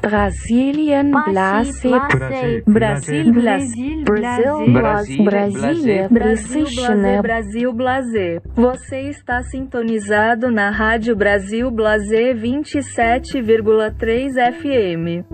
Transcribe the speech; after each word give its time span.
Brazilian 0.00 1.10
Blase 1.10 1.88
Brasil, 1.88 2.62
Brasil 2.66 3.32
Blase 3.32 4.02
Brasil, 5.22 6.08
Brasília 6.08 6.08
Brasil, 7.22 7.72
Blazer. 7.72 8.40
Você 8.54 9.02
está 9.10 9.42
sintonizado 9.42 10.50
na 10.50 10.70
Rádio 10.70 11.14
Brasil 11.14 11.70
Blazer 11.70 12.34
27,3 12.34 14.32
FM. 14.54 15.24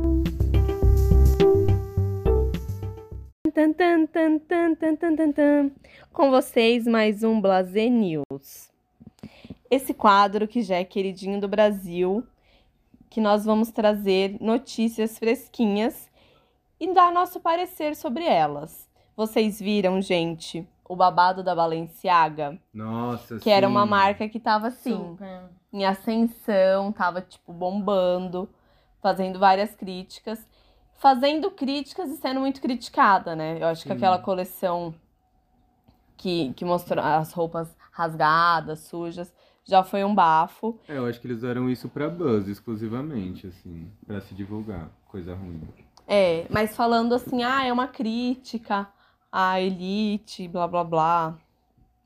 Tan, 3.54 3.72
tan, 3.72 4.06
tan, 4.06 4.38
tan, 4.38 4.74
tan, 4.74 4.96
tan, 4.96 5.16
tan, 5.16 5.32
tan. 5.32 5.70
Com 6.12 6.30
vocês, 6.30 6.84
mais 6.86 7.22
um 7.22 7.40
Blazer 7.40 7.90
News. 7.90 8.68
Esse 9.70 9.94
quadro 9.94 10.46
que 10.48 10.60
já 10.62 10.76
é 10.76 10.84
queridinho 10.84 11.40
do 11.40 11.48
Brasil, 11.48 12.22
que 13.10 13.20
nós 13.20 13.44
vamos 13.44 13.70
trazer 13.70 14.36
notícias 14.40 15.18
fresquinhas 15.18 16.10
e 16.78 16.92
dar 16.92 17.12
nosso 17.12 17.40
parecer 17.40 17.96
sobre 17.96 18.24
elas. 18.24 18.88
Vocês 19.16 19.58
viram, 19.58 20.00
gente, 20.02 20.68
o 20.88 20.94
babado 20.94 21.42
da 21.42 21.54
Balenciaga? 21.54 22.58
Nossa, 22.72 23.38
Que 23.38 23.50
era 23.50 23.66
uma 23.66 23.84
sim. 23.84 23.88
marca 23.88 24.28
que 24.28 24.38
tava 24.38 24.68
assim, 24.68 25.16
em 25.72 25.84
ascensão, 25.84 26.92
tava 26.92 27.20
tipo 27.22 27.52
bombando, 27.52 28.48
fazendo 29.00 29.38
várias 29.38 29.74
críticas, 29.74 30.46
fazendo 30.94 31.50
críticas 31.50 32.10
e 32.10 32.16
sendo 32.16 32.40
muito 32.40 32.60
criticada, 32.60 33.34
né? 33.34 33.58
Eu 33.60 33.66
acho 33.68 33.82
que 33.82 33.88
Sim. 33.88 33.96
aquela 33.96 34.18
coleção 34.18 34.94
que, 36.16 36.52
que 36.54 36.64
mostrou 36.64 37.04
as 37.04 37.32
roupas 37.32 37.74
rasgadas, 37.92 38.80
sujas, 38.80 39.32
já 39.66 39.82
foi 39.82 40.04
um 40.04 40.14
bafo. 40.14 40.78
É, 40.88 40.96
eu 40.96 41.06
acho 41.06 41.20
que 41.20 41.26
eles 41.26 41.38
usaram 41.38 41.68
isso 41.68 41.88
pra 41.88 42.08
buzz 42.08 42.46
exclusivamente, 42.46 43.48
assim, 43.48 43.90
pra 44.06 44.20
se 44.20 44.34
divulgar. 44.34 44.88
Coisa 45.08 45.34
ruim. 45.34 45.60
É, 46.06 46.46
mas 46.48 46.76
falando 46.76 47.14
assim, 47.14 47.42
ah, 47.42 47.64
é 47.64 47.72
uma 47.72 47.88
crítica 47.88 48.88
à 49.30 49.60
elite, 49.60 50.46
blá 50.46 50.68
blá 50.68 50.84
blá. 50.84 51.38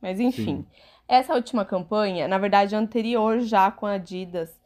Mas 0.00 0.18
enfim, 0.18 0.44
Sim. 0.44 0.66
essa 1.06 1.34
última 1.34 1.64
campanha, 1.64 2.26
na 2.26 2.38
verdade, 2.38 2.74
anterior 2.74 3.40
já 3.40 3.70
com 3.70 3.84
a 3.84 3.92
Adidas, 3.92 4.58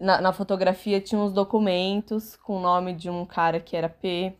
na, 0.00 0.20
na 0.20 0.32
fotografia 0.32 1.00
tinha 1.00 1.20
uns 1.20 1.32
documentos 1.32 2.36
com 2.36 2.56
o 2.56 2.60
nome 2.60 2.94
de 2.94 3.10
um 3.10 3.26
cara 3.26 3.60
que 3.60 3.76
era 3.76 3.88
P, 3.88 4.34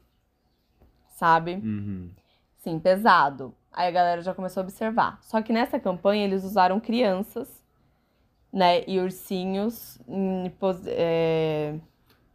sabe? 1.11 1.55
Uhum. 1.57 2.11
Sim, 2.57 2.79
pesado. 2.79 3.55
Aí 3.71 3.89
a 3.89 3.91
galera 3.91 4.23
já 4.23 4.33
começou 4.33 4.63
a 4.63 4.65
observar. 4.65 5.19
Só 5.21 5.43
que 5.43 5.53
nessa 5.53 5.79
campanha 5.79 6.25
eles 6.25 6.45
usaram 6.45 6.81
crianças, 6.81 7.63
né, 8.55 8.85
e 8.87 9.01
ursinhos 9.01 9.99
em 10.07 10.49
pos- 10.61 10.87
é, 10.87 11.75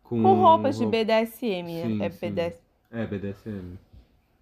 com 0.04 0.22
roupas 0.36 0.78
de 0.78 0.86
BDSM, 0.86 1.66
Sim, 1.82 2.04
é 2.04 2.10
sim. 2.10 2.30
BDSM. 2.30 2.62
É, 2.92 3.08
BDSM. 3.08 3.80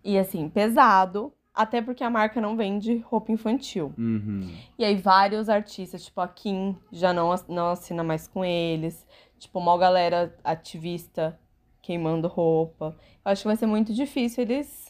E 0.03 0.17
assim, 0.17 0.50
pesado, 0.50 1.31
até 1.53 1.81
porque 1.81 2.03
a 2.03 2.09
marca 2.09 2.42
não 2.42 2.58
vende 2.58 2.98
roupa 3.05 3.31
infantil. 3.31 3.94
Uhum. 3.98 4.50
E 4.80 4.83
aí 4.83 4.95
vários 4.95 5.50
artistas, 5.50 6.03
tipo 6.03 6.20
a 6.20 6.28
Kim, 6.28 6.75
já 6.92 7.14
não, 7.14 7.33
não 7.48 7.67
assina 7.67 8.03
mais 8.03 8.28
com 8.28 8.44
eles. 8.44 9.05
Tipo, 9.38 9.59
uma 9.59 9.78
galera 9.78 10.36
ativista 10.44 11.39
queimando 11.81 12.28
roupa. 12.28 12.95
Eu 13.23 13.31
acho 13.31 13.44
que 13.44 13.48
vai 13.48 13.55
ser 13.55 13.67
muito 13.67 13.94
difícil 13.94 14.44
eles 14.44 14.86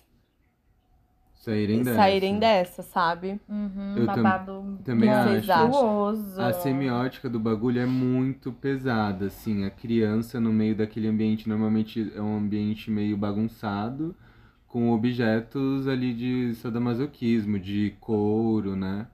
Saírem 1.52 1.84
dessa. 1.84 1.96
saírem 1.96 2.40
dessa, 2.40 2.84
sabe? 2.84 3.40
Uhum, 3.48 3.94
Eu 3.96 4.06
babado 4.06 4.80
também 4.84 5.10
acho. 5.10 5.48
A 6.42 6.52
semiótica 6.54 7.30
do 7.30 7.40
bagulho 7.40 7.80
é 7.80 7.86
muito 7.86 8.52
pesada, 8.52 9.28
assim. 9.28 9.64
A 9.66 9.70
criança 9.70 10.40
no 10.40 10.52
meio 10.52 10.76
daquele 10.76 11.08
ambiente, 11.08 11.48
normalmente 11.48 12.12
é 12.16 12.22
um 12.22 12.38
ambiente 12.38 12.92
meio 12.92 13.16
bagunçado, 13.16 14.14
com 14.68 14.92
objetos 14.92 15.88
ali 15.88 16.14
de 16.14 16.54
sadomasoquismo, 16.56 17.58
de 17.58 17.96
couro, 18.00 18.76
né? 18.76 19.08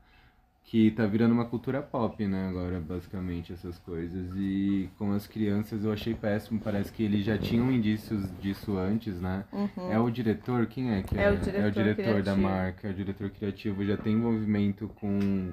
Que 0.74 0.90
tá 0.90 1.06
virando 1.06 1.34
uma 1.34 1.46
cultura 1.46 1.84
pop, 1.84 2.26
né, 2.26 2.48
agora, 2.50 2.80
basicamente, 2.80 3.54
essas 3.54 3.78
coisas. 3.78 4.28
E 4.36 4.90
com 4.98 5.12
as 5.12 5.28
crianças 5.28 5.86
eu 5.86 5.94
achei 5.94 6.16
péssimo, 6.16 6.60
parece 6.60 6.92
que 6.92 7.04
eles 7.04 7.24
já 7.24 7.38
tinham 7.38 7.72
indícios 7.72 8.28
disso 8.42 8.76
antes, 8.76 9.22
né? 9.22 9.46
Uhum. 9.54 9.92
É 9.92 10.00
o 10.00 10.10
diretor? 10.10 10.66
Quem 10.66 10.94
é 10.96 11.04
que 11.04 11.16
É 11.16 11.30
o 11.30 11.38
diretor 11.38 11.72
diretor 11.72 12.24
da 12.24 12.36
marca, 12.36 12.88
é 12.88 12.90
o 12.90 12.94
diretor 12.96 13.30
criativo, 13.30 13.86
já 13.86 13.96
tem 13.96 14.14
envolvimento 14.14 14.88
com 14.96 15.52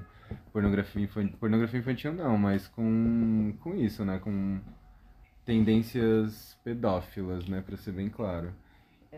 pornografia 0.51 1.03
infantil. 1.03 1.37
Pornografia 1.39 1.79
infantil 1.79 2.13
não, 2.13 2.35
mas 2.35 2.67
com, 2.67 3.53
com 3.59 3.75
isso, 3.75 4.03
né? 4.03 4.17
Com 4.17 4.59
tendências 5.45 6.57
pedófilas, 6.63 7.47
né? 7.47 7.61
Pra 7.63 7.77
ser 7.77 7.91
bem 7.91 8.09
claro. 8.09 8.51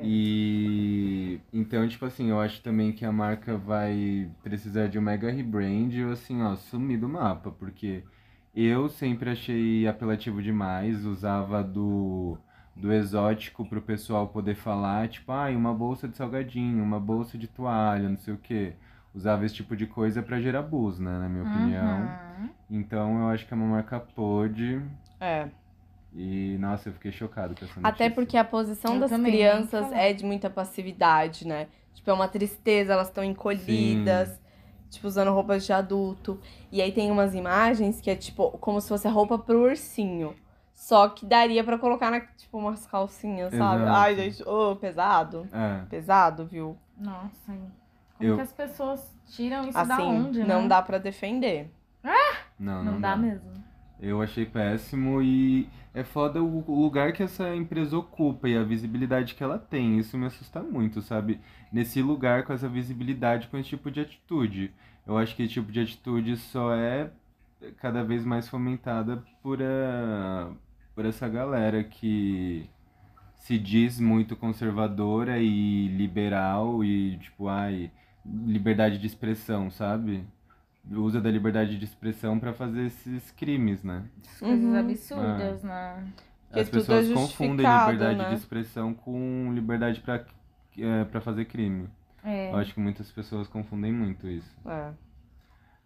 E 0.02 1.40
então, 1.52 1.88
tipo 1.88 2.06
assim, 2.06 2.30
eu 2.30 2.40
acho 2.40 2.62
também 2.62 2.92
que 2.92 3.06
a 3.06 3.12
marca 3.12 3.58
vai 3.58 4.30
precisar 4.42 4.88
de 4.88 4.98
um 4.98 5.02
mega 5.02 5.32
rebrand 5.32 5.92
ou 6.06 6.12
assim, 6.12 6.42
ó, 6.42 6.56
sumir 6.56 7.00
do 7.00 7.08
mapa, 7.08 7.52
porque 7.52 8.04
eu 8.56 8.90
sempre 8.90 9.30
achei 9.30 9.88
apelativo 9.88 10.42
demais, 10.42 11.06
usava 11.06 11.64
do, 11.64 12.38
do 12.76 12.92
exótico 12.92 13.66
pro 13.66 13.82
pessoal 13.82 14.28
poder 14.28 14.56
falar, 14.56 15.08
tipo, 15.10 15.32
ah, 15.32 15.50
uma 15.50 15.74
bolsa 15.74 16.08
de 16.08 16.18
salgadinho, 16.18 16.84
uma 16.84 17.00
bolsa 17.00 17.38
de 17.38 17.48
toalha, 17.48 18.10
não 18.10 18.18
sei 18.18 18.34
o 18.34 18.38
quê. 18.38 18.74
Usava 19.14 19.46
esse 19.46 19.56
tipo 19.56 19.76
de 19.76 19.86
coisa 19.86 20.24
pra 20.24 20.42
gerar 20.42 20.64
buzz, 20.64 21.00
né, 21.00 21.20
na 21.20 21.30
minha 21.30 21.44
opinião. 21.44 22.00
Uhum. 22.40 22.50
Então 22.70 23.20
eu 23.20 23.28
acho 23.30 23.46
que 23.46 23.54
é 23.54 23.58
uma 23.58 23.68
marca 23.68 24.00
pôde 24.00 24.82
É. 25.20 25.50
e, 26.16 26.58
nossa, 26.60 26.90
eu 26.90 26.94
fiquei 26.94 27.12
chocado 27.12 27.56
com 27.56 27.66
essa 27.66 27.80
notícia. 27.80 27.88
Até 27.90 28.10
porque 28.10 28.38
a 28.38 28.44
posição 28.44 28.96
Eu 28.96 29.00
das 29.02 29.10
também, 29.10 29.32
crianças 29.32 29.92
é 29.92 30.14
de 30.14 30.26
muita 30.26 30.50
passividade, 30.50 31.48
né? 31.48 31.68
Tipo, 31.94 32.10
é 32.10 32.14
uma 32.14 32.28
tristeza, 32.28 32.94
elas 32.94 33.08
estão 33.08 33.24
encolhidas, 33.24 34.40
tipo, 34.90 35.08
usando 35.08 35.32
roupas 35.32 35.66
de 35.66 35.74
adulto. 35.74 36.40
E 36.72 36.82
aí 36.82 36.92
tem 36.92 37.10
umas 37.12 37.34
imagens 37.34 38.00
que 38.02 38.10
é 38.10 38.16
tipo, 38.16 38.52
como 38.60 38.80
se 38.82 38.90
fosse 38.90 39.08
a 39.08 39.12
roupa 39.12 39.38
pro 39.38 39.62
ursinho. 39.64 40.36
Só 40.76 41.08
que 41.10 41.26
daria 41.26 41.64
pra 41.64 41.78
colocar 41.78 42.10
na, 42.12 42.20
tipo, 42.22 42.58
umas 42.58 42.86
calcinhas, 42.88 43.54
sabe? 43.54 43.84
Exato. 43.84 43.98
Ai, 43.98 44.16
gente, 44.16 44.44
ô, 44.50 44.76
pesado. 44.76 45.48
É. 45.54 45.86
Pesado, 45.88 46.46
viu? 46.46 46.78
Nossa, 46.98 47.30
como 47.48 48.30
Eu- 48.30 48.36
que 48.36 48.42
as 48.42 48.52
pessoas 48.52 49.16
tiram 49.28 49.62
isso 49.64 49.74
da 49.74 49.82
assim, 49.96 50.04
onde, 50.04 50.44
não 50.44 50.64
né? 50.64 50.68
dá 50.68 50.82
pra 50.82 50.98
defender. 50.98 51.72
Não, 52.04 52.14
Não, 52.60 52.84
não, 52.84 53.02
dá, 53.02 53.16
mesmo. 53.16 53.63
Eu 54.04 54.22
achei 54.22 54.46
péssimo 54.46 55.22
e 55.22 55.70
é 55.94 56.04
foda 56.04 56.44
o 56.44 56.82
lugar 56.82 57.14
que 57.14 57.24
essa 57.24 57.56
empresa 57.56 57.98
ocupa 57.98 58.50
e 58.50 58.58
a 58.58 58.62
visibilidade 58.62 59.34
que 59.34 59.42
ela 59.42 59.58
tem. 59.58 59.98
Isso 59.98 60.18
me 60.18 60.26
assusta 60.26 60.62
muito, 60.62 61.02
sabe? 61.02 61.40
Nesse 61.72 62.02
lugar 62.02 62.44
com 62.44 62.52
essa 62.52 62.68
visibilidade, 62.68 63.48
com 63.48 63.58
esse 63.58 63.70
tipo 63.70 63.90
de 63.90 64.02
atitude. 64.02 64.74
Eu 65.08 65.18
acho 65.18 65.34
que 65.34 65.44
esse 65.44 65.54
tipo 65.54 65.72
de 65.72 65.80
atitude 65.80 66.36
só 66.36 66.76
é 66.76 67.12
cada 67.78 68.04
vez 68.04 68.26
mais 68.26 68.50
fomentada 68.50 69.24
por, 69.42 69.60
a, 69.64 70.52
por 70.94 71.06
essa 71.06 71.30
galera 71.30 71.82
que 71.82 72.70
se 73.36 73.58
diz 73.58 74.02
muito 74.02 74.36
conservadora 74.36 75.40
e 75.40 75.88
liberal 75.88 76.84
e 76.84 77.18
tipo, 77.20 77.48
ai, 77.48 77.90
liberdade 78.26 78.98
de 78.98 79.08
expressão, 79.08 79.72
sabe? 79.72 80.26
Usa 80.92 81.22
da 81.22 81.32
liberdade 81.32 81.78
de 81.78 81.86
expressão 81.86 82.38
pra 82.40 82.54
fazer 82.54 82.88
esses 82.88 83.32
crimes, 83.32 83.84
né? 83.84 84.04
Coisas 84.40 84.64
Uhum. 84.66 84.78
absurdas, 84.80 85.64
né? 85.64 86.04
Porque 86.48 86.60
As 86.60 86.68
é 86.68 86.72
pessoas 86.72 87.08
confundem 87.08 87.66
justificado, 87.66 87.92
liberdade 87.92 88.18
né? 88.20 88.30
de 88.30 88.36
expressão 88.36 88.94
com 88.94 89.52
liberdade 89.54 90.02
pra, 90.02 90.24
é, 90.78 91.04
pra 91.06 91.22
fazer 91.22 91.46
crime. 91.46 91.88
É. 92.24 92.52
Eu 92.52 92.58
acho 92.58 92.74
que 92.74 92.80
muitas 92.80 93.10
pessoas 93.12 93.48
confundem 93.48 93.92
muito 93.94 94.28
isso. 94.28 94.54
É. 94.66 94.90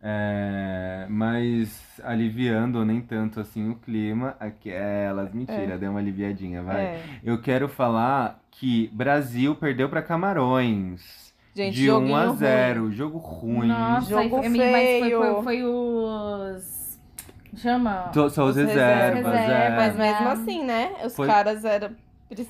É, 0.02 1.08
mas 1.10 2.00
aliviando 2.04 2.80
ou 2.80 2.86
nem 2.86 3.02
tanto 3.02 3.40
assim 3.40 3.70
o 3.70 3.76
clima, 3.76 4.36
aquelas, 4.40 5.34
mentira, 5.34 5.74
É. 5.74 5.78
deu 5.78 5.90
uma 5.92 6.00
aliviadinha, 6.00 6.62
vai. 6.62 6.82
É. 6.86 7.04
Eu 7.24 7.42
quero 7.42 7.68
falar 7.68 8.40
que 8.52 8.90
Brasil 8.94 9.56
perdeu 9.56 9.90
pra 9.90 10.02
Camarões. 10.04 11.27
Gente, 11.58 11.74
de 11.76 11.90
1 11.92 12.16
a 12.16 12.20
joguinho 12.26 12.36
0, 12.38 12.92
jogo 12.92 13.18
ruim. 13.18 13.68
Nossa, 13.68 14.08
Jogo 14.10 14.30
foi- 14.30 14.50
mas 14.50 14.58
foi, 14.58 14.60
feio. 15.02 15.20
foi, 15.20 15.44
foi 15.44 15.64
os. 15.64 17.00
Chama? 17.56 18.10
Tô- 18.14 18.30
Só 18.30 18.44
os 18.46 18.52
Os 18.52 18.56
reservas, 18.58 19.26
reservas, 19.26 19.50
é. 19.50 19.76
Mas 19.76 19.96
mesmo 19.96 20.28
É. 20.28 20.32
assim, 20.32 20.64
né? 20.64 20.92
Os 21.04 21.16
Foi- 21.16 21.28
caras 21.28 21.66
eram. 21.66 21.90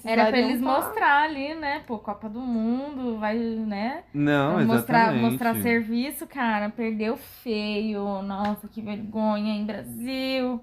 Era 0.03 0.25
pra 0.25 0.39
eles 0.39 0.59
falar. 0.59 0.81
mostrar 0.81 1.21
ali, 1.23 1.53
né? 1.53 1.83
Pô, 1.85 1.99
Copa 1.99 2.27
do 2.27 2.39
Mundo, 2.41 3.17
vai, 3.19 3.37
né? 3.37 4.03
Não, 4.11 4.53
mostrar, 4.65 5.13
exatamente. 5.13 5.21
mostrar 5.31 5.55
serviço, 5.61 6.25
cara. 6.27 6.69
Perdeu 6.69 7.15
feio. 7.15 8.21
Nossa, 8.23 8.67
que 8.67 8.81
vergonha 8.81 9.53
em 9.53 9.65
Brasil. 9.65 10.59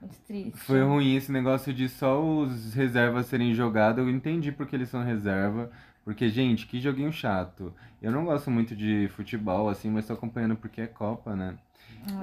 Muito 0.00 0.16
triste. 0.26 0.56
Foi 0.58 0.80
ruim 0.82 1.16
esse 1.16 1.30
negócio 1.30 1.74
de 1.74 1.88
só 1.88 2.20
os 2.22 2.72
reservas 2.72 3.26
serem 3.26 3.52
jogados. 3.52 3.98
Eu 3.98 4.08
entendi 4.08 4.50
porque 4.52 4.74
eles 4.76 4.88
são 4.88 5.02
reserva. 5.02 5.68
Porque, 6.04 6.28
gente, 6.28 6.66
que 6.66 6.80
joguinho 6.80 7.12
chato. 7.12 7.72
Eu 8.00 8.10
não 8.10 8.24
gosto 8.24 8.50
muito 8.50 8.74
de 8.74 9.08
futebol, 9.14 9.68
assim, 9.68 9.90
mas 9.90 10.06
tô 10.06 10.12
acompanhando 10.14 10.56
porque 10.56 10.80
é 10.80 10.86
Copa, 10.86 11.36
né? 11.36 11.56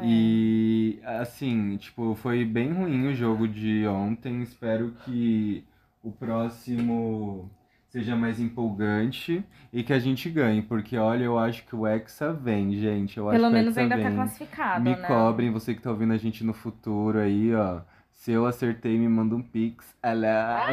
É. 0.02 0.06
E 0.06 1.00
assim, 1.04 1.78
tipo, 1.78 2.14
foi 2.16 2.44
bem 2.44 2.74
ruim 2.74 3.08
o 3.08 3.16
jogo 3.16 3.48
de 3.48 3.88
ontem. 3.88 4.42
Espero 4.42 4.92
que 5.06 5.64
o 6.04 6.12
próximo 6.12 7.50
seja 7.88 8.16
mais 8.16 8.40
empolgante 8.40 9.44
e 9.74 9.84
que 9.84 9.94
a 9.94 10.00
gente 10.00 10.30
ganhe, 10.30 10.62
porque 10.62 10.98
olha, 10.98 11.24
eu 11.24 11.40
acho 11.40 11.66
que 11.66 11.76
o 11.76 11.88
Hexa 11.88 12.34
vem, 12.34 12.74
gente. 12.78 13.18
Eu 13.18 13.30
acho 13.30 13.40
Pelo 13.40 13.46
que 13.46 13.50
o 13.52 13.54
menos 13.54 13.78
Hexa 13.78 13.82
ainda 13.82 13.96
vem. 13.96 14.04
tá 14.06 14.12
classificado, 14.12 14.84
Me 14.84 14.96
né? 14.96 15.08
cobrem, 15.08 15.52
você 15.52 15.74
que 15.74 15.82
tá 15.82 15.90
ouvindo 15.90 16.14
a 16.14 16.18
gente 16.18 16.44
no 16.44 16.54
futuro 16.54 17.20
aí, 17.20 17.54
ó. 17.56 17.82
Se 18.20 18.34
eu 18.34 18.46
acertei, 18.46 18.98
me 18.98 19.08
manda 19.08 19.34
um 19.34 19.42
pix. 19.42 19.96
Alá. 20.04 20.68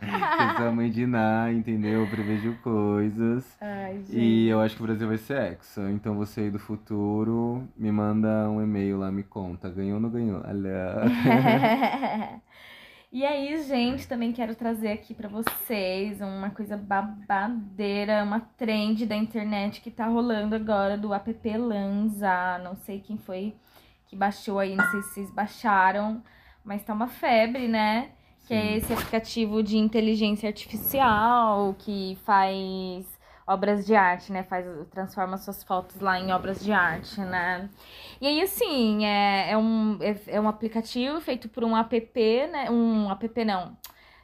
Eu 0.00 0.56
sou 0.56 0.68
a 0.68 0.70
mãe 0.76 0.90
de 0.90 1.06
Ná, 1.06 1.52
entendeu? 1.52 2.00
Eu 2.00 2.06
prevejo 2.06 2.56
coisas. 2.62 3.54
Ai, 3.60 3.98
gente. 3.98 4.18
E 4.18 4.48
eu 4.48 4.58
acho 4.62 4.74
que 4.74 4.82
o 4.82 4.86
Brasil 4.86 5.06
vai 5.06 5.18
ser 5.18 5.42
hexa. 5.42 5.90
Então 5.90 6.16
você 6.16 6.40
aí 6.40 6.50
do 6.50 6.58
futuro, 6.58 7.68
me 7.76 7.92
manda 7.92 8.48
um 8.48 8.62
e-mail 8.62 8.96
lá, 8.96 9.12
me 9.12 9.22
conta. 9.22 9.68
Ganhou 9.68 9.96
ou 9.96 10.00
não 10.00 10.08
ganhou? 10.08 10.38
Alá. 10.38 12.40
E 13.12 13.24
aí, 13.24 13.62
gente, 13.62 14.08
também 14.08 14.32
quero 14.32 14.56
trazer 14.56 14.88
aqui 14.88 15.14
pra 15.14 15.28
vocês 15.28 16.20
uma 16.20 16.50
coisa 16.50 16.76
babadeira, 16.76 18.24
uma 18.24 18.40
trend 18.40 19.06
da 19.06 19.14
internet 19.14 19.80
que 19.80 19.88
tá 19.88 20.08
rolando 20.08 20.56
agora 20.56 20.98
do 20.98 21.14
app 21.14 21.56
Lanza. 21.56 22.58
Não 22.64 22.74
sei 22.74 22.98
quem 22.98 23.16
foi 23.16 23.54
que 24.08 24.16
baixou 24.16 24.58
aí, 24.58 24.74
não 24.74 24.84
sei 24.90 25.00
se 25.02 25.10
vocês 25.10 25.30
baixaram, 25.30 26.20
mas 26.64 26.82
tá 26.82 26.92
uma 26.92 27.08
febre, 27.08 27.68
né? 27.68 28.10
Que 28.46 28.54
é 28.54 28.62
Sim. 28.62 28.74
esse 28.74 28.92
aplicativo 28.92 29.62
de 29.62 29.76
inteligência 29.76 30.48
artificial 30.48 31.74
que 31.78 32.18
faz 32.24 33.06
obras 33.46 33.84
de 33.86 33.94
arte, 33.94 34.32
né? 34.32 34.42
Faz, 34.42 34.66
transforma 34.90 35.36
suas 35.36 35.62
fotos 35.62 36.00
lá 36.00 36.18
em 36.18 36.32
obras 36.32 36.62
de 36.64 36.72
arte, 36.72 37.20
né? 37.20 37.68
E 38.20 38.26
aí, 38.26 38.40
assim, 38.40 39.04
é, 39.04 39.50
é, 39.50 39.56
um, 39.56 39.98
é, 40.00 40.20
é 40.26 40.40
um 40.40 40.48
aplicativo 40.48 41.20
feito 41.20 41.48
por 41.48 41.64
um 41.64 41.76
app, 41.76 42.46
né? 42.50 42.70
Um 42.70 43.10
app 43.10 43.44
não. 43.44 43.76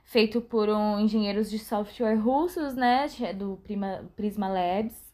Feito 0.04 0.40
por 0.40 0.68
um, 0.68 0.98
engenheiros 0.98 1.50
de 1.50 1.58
software 1.58 2.16
russos, 2.16 2.74
né? 2.74 3.06
Do 3.36 3.60
Prima, 3.62 4.04
Prisma 4.16 4.48
Labs. 4.48 5.09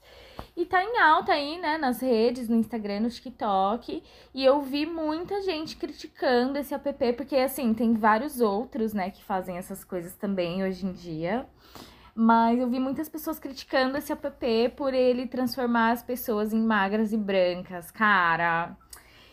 E 0.56 0.64
tá 0.64 0.82
em 0.82 0.98
alta 0.98 1.32
aí, 1.32 1.58
né? 1.58 1.78
Nas 1.78 2.00
redes, 2.00 2.48
no 2.48 2.56
Instagram, 2.56 3.00
no 3.00 3.10
TikTok. 3.10 4.02
E 4.34 4.44
eu 4.44 4.60
vi 4.62 4.86
muita 4.86 5.42
gente 5.42 5.76
criticando 5.76 6.58
esse 6.58 6.74
app, 6.74 7.12
porque, 7.12 7.36
assim, 7.36 7.74
tem 7.74 7.94
vários 7.94 8.40
outros, 8.40 8.92
né? 8.92 9.10
Que 9.10 9.22
fazem 9.24 9.56
essas 9.58 9.84
coisas 9.84 10.14
também 10.16 10.62
hoje 10.64 10.86
em 10.86 10.92
dia. 10.92 11.46
Mas 12.14 12.58
eu 12.58 12.68
vi 12.68 12.80
muitas 12.80 13.10
pessoas 13.10 13.38
criticando 13.38 13.98
esse 13.98 14.10
app 14.10 14.30
por 14.74 14.94
ele 14.94 15.26
transformar 15.26 15.90
as 15.90 16.02
pessoas 16.02 16.52
em 16.52 16.60
magras 16.62 17.12
e 17.12 17.16
brancas. 17.16 17.90
Cara, 17.90 18.74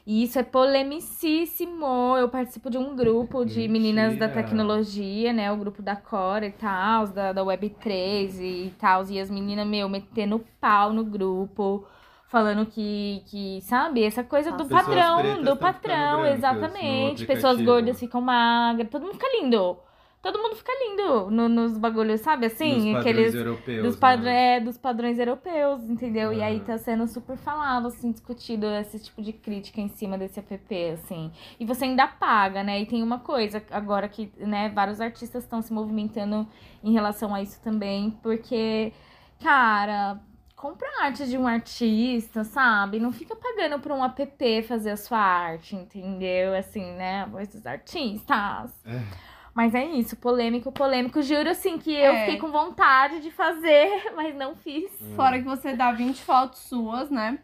e 0.05 0.23
isso 0.23 0.37
é 0.37 0.43
polemicíssimo. 0.43 2.17
Eu 2.17 2.27
participo 2.27 2.69
de 2.69 2.77
um 2.77 2.95
grupo 2.95 3.45
de 3.45 3.67
meninas 3.69 4.17
da 4.17 4.27
Mentira. 4.27 4.43
tecnologia, 4.43 5.31
né? 5.31 5.51
O 5.51 5.57
grupo 5.57 5.81
da 5.81 5.95
Cora 5.95 6.45
e 6.45 6.51
tal, 6.51 7.07
da, 7.07 7.31
da 7.31 7.41
Web3 7.41 8.39
e 8.41 8.73
tal. 8.77 9.05
E 9.09 9.19
as 9.19 9.29
meninas, 9.29 9.65
meu, 9.65 9.87
metendo 9.87 10.43
pau 10.59 10.91
no 10.91 11.05
grupo. 11.05 11.87
Falando 12.27 12.65
que, 12.65 13.23
que, 13.27 13.61
sabe, 13.61 14.03
essa 14.03 14.23
coisa 14.23 14.51
do 14.51 14.65
Pessoas 14.65 14.85
padrão, 14.85 15.43
do 15.43 15.55
patrão, 15.55 16.21
brancas 16.21 16.37
exatamente. 16.37 17.25
Pessoas 17.25 17.53
aplicativo. 17.53 17.71
gordas 17.71 17.99
ficam 17.99 18.19
magras, 18.21 18.89
todo 18.89 19.03
mundo 19.03 19.13
fica 19.13 19.27
lindo. 19.39 19.77
Todo 20.23 20.39
mundo 20.39 20.55
fica 20.55 20.71
lindo 20.87 21.29
no- 21.29 21.49
nos 21.49 21.77
bagulhos, 21.77 22.21
sabe 22.21 22.45
assim? 22.45 22.93
Nos 22.93 23.01
Aqueles. 23.01 23.25
padrões 23.25 23.35
europeus, 23.35 23.83
Dos, 23.83 23.95
padr 23.97 24.23
né? 24.23 24.55
é, 24.55 24.59
dos 24.61 24.77
padrões 24.77 25.19
europeus, 25.19 25.83
entendeu? 25.83 26.31
E 26.31 26.41
aí 26.41 26.61
tá 26.61 26.77
sendo 26.77 27.05
super 27.07 27.35
falado, 27.35 27.87
assim, 27.89 28.09
discutido 28.09 28.65
esse 28.67 28.99
tipo 28.99 29.21
de 29.21 29.33
crítica 29.33 29.81
em 29.81 29.89
cima 29.89 30.17
desse 30.17 30.39
app, 30.39 30.91
assim. 30.93 31.29
E 31.59 31.65
você 31.65 31.83
ainda 31.83 32.07
paga, 32.07 32.63
né? 32.63 32.79
E 32.79 32.85
tem 32.85 33.03
uma 33.03 33.19
coisa 33.19 33.61
agora 33.69 34.07
que, 34.07 34.31
né, 34.37 34.69
vários 34.69 35.01
artistas 35.01 35.43
estão 35.43 35.61
se 35.61 35.73
movimentando 35.73 36.47
em 36.81 36.93
relação 36.93 37.35
a 37.35 37.41
isso 37.41 37.61
também, 37.61 38.11
porque, 38.23 38.93
cara, 39.41 40.21
compra 40.55 40.87
arte 41.01 41.27
de 41.27 41.37
um 41.37 41.45
artista, 41.45 42.45
sabe? 42.45 42.97
Não 42.97 43.11
fica 43.11 43.35
pagando 43.35 43.77
pra 43.81 43.93
um 43.93 44.01
app 44.01 44.61
fazer 44.63 44.91
a 44.91 44.97
sua 44.97 45.19
arte, 45.19 45.75
entendeu? 45.75 46.53
Assim, 46.55 46.93
né? 46.93 47.23
A 47.23 47.25
voz 47.25 47.49
dos 47.49 47.65
artistas. 47.65 48.71
É. 48.85 49.32
Mas 49.53 49.75
é 49.75 49.85
isso, 49.85 50.15
polêmico, 50.15 50.71
polêmico. 50.71 51.21
Juro, 51.21 51.49
assim, 51.49 51.77
que 51.77 51.93
eu 51.93 52.11
É. 52.13 52.19
fiquei 52.21 52.37
com 52.39 52.51
vontade 52.51 53.19
de 53.21 53.29
fazer, 53.29 54.11
mas 54.15 54.33
não 54.35 54.55
fiz. 54.55 54.91
Fora 55.15 55.37
que 55.37 55.45
você 55.45 55.75
dá 55.75 55.91
20 55.91 56.21
fotos 56.23 56.59
suas, 56.59 57.09
né? 57.11 57.37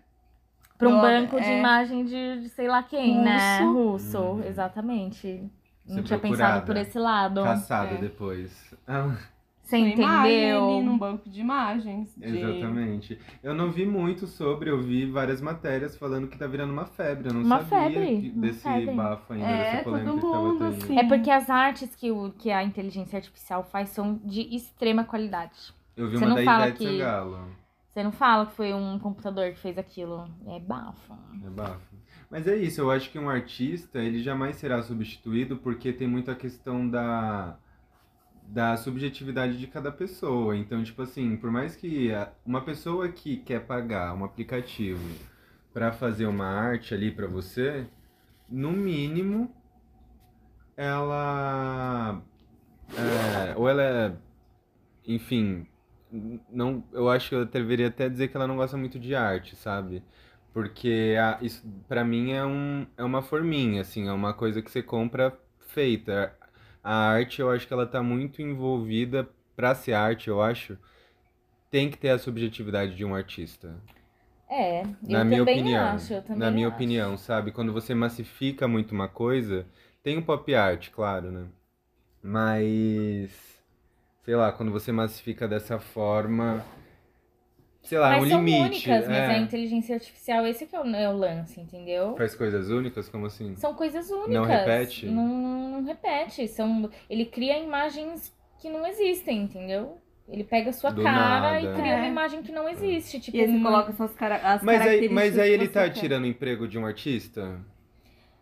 Pra 0.78 0.88
um 0.90 1.00
banco 1.02 1.40
de 1.40 1.48
é. 1.52 1.60
imagem 1.60 2.06
de, 2.06 2.42
de 2.42 2.50
sei 2.50 2.68
lá 2.68 2.82
quem, 2.82 3.18
né? 3.20 3.60
Russo. 3.60 3.74
Russo, 3.74 4.18
Uhum. 4.18 4.44
exatamente. 4.44 5.52
Não 5.86 5.96
Ser 5.96 6.04
tinha 6.04 6.20
procurada. 6.20 6.54
pensado 6.54 6.66
por 6.66 6.78
esse 6.78 6.98
lado. 6.98 7.44
Caçada 7.44 7.96
É. 7.96 7.98
depois. 7.98 8.74
Você 9.70 9.78
imagem 9.78 10.38
entendeu? 10.40 10.70
ali 10.76 10.84
num 10.86 10.98
banco 10.98 11.30
de 11.30 11.40
imagens. 11.42 12.16
de- 12.16 12.26
Exatamente. 12.40 13.20
Eu 13.44 13.54
não 13.54 13.70
vi 13.72 13.86
muito 13.86 14.26
sobre, 14.28 14.70
eu 14.70 14.82
vi 14.82 15.06
várias 15.06 15.42
matérias 15.42 15.96
falando 15.98 16.28
que 16.28 16.38
tá 16.38 16.48
virando 16.48 16.74
uma 16.74 16.86
febre. 16.86 17.30
Eu 17.30 17.34
não 17.34 17.42
Uma 17.44 17.64
sabia 17.66 17.90
febre, 17.92 18.32
uma 18.36 18.42
desse 18.42 18.64
febre. 18.64 18.96
bafo 18.96 19.34
ainda, 19.34 19.46
É, 19.46 19.72
dessa 19.72 19.84
polêmica 19.84 20.12
todo 20.12 20.22
que 20.22 20.32
tava 20.32 20.44
mundo, 20.48 20.60
tendo. 20.60 20.84
assim. 20.84 20.98
É 21.00 21.08
porque 21.08 21.30
as 21.32 21.50
artes 21.50 21.96
que, 21.96 22.12
o, 22.12 22.32
que 22.32 22.50
a 22.52 22.64
inteligência 22.64 23.18
artificial 23.18 23.64
faz 23.64 23.90
são 23.90 24.20
de 24.26 24.42
extrema 24.56 25.04
qualidade. 25.04 25.74
Eu 25.96 26.08
vi 26.10 26.18
Você 26.18 26.24
uma 26.26 26.30
não 26.30 26.36
da 26.38 26.44
fala 26.44 26.68
Ivete 26.68 26.78
que- 26.80 26.98
Sangalo. 27.00 27.40
Você 27.90 28.04
não 28.04 28.12
fala 28.12 28.46
que 28.46 28.54
foi 28.54 28.74
um 28.74 28.98
computador 29.00 29.52
que 29.52 29.60
fez 29.60 29.78
aquilo. 29.78 30.30
É 30.48 30.60
bafo. 30.60 31.14
É 31.46 31.50
bafo. 31.50 31.96
Mas 32.32 32.48
é 32.48 32.56
isso, 32.56 32.80
eu 32.82 32.92
acho 32.92 33.10
que 33.12 33.18
um 33.18 33.28
artista, 33.30 34.00
ele 34.00 34.22
jamais 34.22 34.56
será 34.58 34.82
substituído 34.84 35.58
porque 35.58 35.92
tem 35.92 36.08
muito 36.08 36.30
a 36.30 36.36
questão 36.36 36.88
da, 36.88 37.58
da 38.50 38.76
subjetividade 38.78 39.58
de 39.58 39.68
cada 39.68 39.92
pessoa. 39.92 40.56
Então, 40.58 40.84
tipo 40.84 41.02
assim, 41.02 41.38
por 41.38 41.52
mais 41.52 41.76
que 41.76 42.10
uma 42.46 42.62
pessoa 42.62 43.10
que 43.10 43.38
quer 43.38 43.66
pagar 43.66 44.14
um 44.16 44.26
aplicativo 44.26 45.04
pra 45.74 45.92
fazer 45.92 46.26
uma 46.26 46.46
arte 46.48 46.94
ali 46.94 47.12
pra 47.12 47.28
você, 47.28 47.88
no 48.50 48.72
mínimo, 48.72 49.54
ela 50.76 52.22
é, 52.98 53.56
ou 53.56 53.70
ela 53.70 53.84
é, 53.84 54.18
enfim, 55.06 55.68
não, 56.50 56.84
eu 56.92 57.10
acho 57.10 57.30
que 57.30 57.36
eu 57.36 57.46
deveria 57.46 57.88
até 57.88 58.10
dizer 58.10 58.30
que 58.30 58.38
ela 58.38 58.48
não 58.48 58.56
gosta 58.58 58.78
muito 58.78 59.00
de 59.00 59.14
arte, 59.16 59.56
sabe? 59.56 60.04
Porque 60.54 61.16
a, 61.20 61.38
isso 61.42 61.64
para 61.88 62.04
mim 62.04 62.32
é, 62.32 62.46
um, 62.46 62.88
é 62.98 63.04
uma 63.04 63.22
forminha, 63.22 63.82
assim, 63.82 64.08
é 64.08 64.12
uma 64.12 64.34
coisa 64.34 64.62
que 64.62 64.72
você 64.72 64.82
compra 64.82 65.38
feita. 65.68 66.36
A 66.84 66.94
arte, 66.94 67.42
eu 67.42 67.50
acho 67.50 67.68
que 67.68 67.74
ela 67.74 67.86
tá 67.88 68.02
muito 68.04 68.42
envolvida, 68.42 69.30
pra 69.56 69.76
ser 69.76 69.94
arte, 69.94 70.30
eu 70.30 70.42
acho, 70.42 70.78
tem 71.72 71.90
que 71.90 71.98
ter 71.98 72.10
a 72.10 72.20
subjetividade 72.20 72.96
de 72.96 73.06
um 73.06 73.16
artista. 73.16 73.76
É, 74.50 74.82
eu 74.82 74.88
Na 75.08 75.24
minha 75.24 75.42
também 75.42 75.60
opinião. 75.62 75.96
acho. 75.96 76.14
Eu 76.14 76.22
também 76.22 76.40
na 76.40 76.52
minha 76.52 76.68
acho. 76.68 76.76
opinião, 76.76 77.18
sabe? 77.18 77.52
Quando 77.52 77.74
você 77.74 77.94
massifica 77.94 78.68
muito 78.68 78.94
uma 78.94 79.08
coisa, 79.08 79.66
tem 80.04 80.18
o 80.18 80.24
pop 80.24 80.54
art, 80.56 80.90
claro, 80.92 81.32
né? 81.32 81.48
Mas 82.24 83.32
sei 84.24 84.36
lá, 84.36 84.52
quando 84.52 84.72
você 84.72 84.92
massifica 84.92 85.48
dessa 85.48 85.80
forma, 85.80 86.64
sei 87.82 87.98
lá, 87.98 88.16
é 88.16 88.20
Mas 88.20 88.26
um 88.28 88.30
são 88.30 88.40
limite. 88.44 88.62
únicas, 88.90 89.08
mas 89.08 89.18
é. 89.18 89.26
a 89.28 89.38
inteligência 89.38 89.96
artificial, 89.96 90.46
esse 90.46 90.66
que 90.66 90.76
é 90.76 90.80
o, 90.80 90.86
é 90.96 91.10
o 91.10 91.18
lance, 91.18 91.60
entendeu? 91.60 92.16
Faz 92.18 92.36
coisas 92.36 92.70
únicas, 92.70 93.10
como 93.10 93.26
assim? 93.26 93.56
São 93.56 93.74
coisas 93.74 94.10
únicas. 94.12 94.34
Não 94.34 94.44
repete? 94.46 95.06
Não, 95.08 95.26
não, 95.28 95.84
repete. 95.86 96.48
São, 96.48 96.90
ele 97.10 97.26
cria 97.26 97.58
imagens 97.58 98.32
que 98.60 98.70
não 98.70 98.86
existem, 98.86 99.44
entendeu? 99.44 99.98
Ele 100.28 100.44
pega 100.44 100.70
a 100.70 100.74
sua 100.74 100.92
Do 100.92 101.02
cara 101.02 101.18
nada. 101.18 101.60
e 101.62 101.74
cria 101.74 101.96
uma 101.96 102.06
É. 102.06 102.10
imagem 102.10 102.44
que 102.44 102.52
não 102.52 102.70
existe. 102.70 103.20
Tipo, 103.20 103.38
E 103.38 103.42
aí 103.42 103.48
uma- 103.48 103.72
coloca 103.72 103.92
suas 103.94 104.14
cara 104.14 104.36
as 104.36 104.62
Mas 104.62 104.76
aí, 104.76 104.80
características 104.80 105.16
mas 105.16 105.40
aí 105.40 105.52
ele 105.52 105.68
tá 105.68 105.84
quer. 105.86 105.94
tirando 106.00 106.24
o 106.24 106.28
emprego 106.28 106.68
de 106.68 106.78
um 106.78 106.86
artista? 106.86 107.60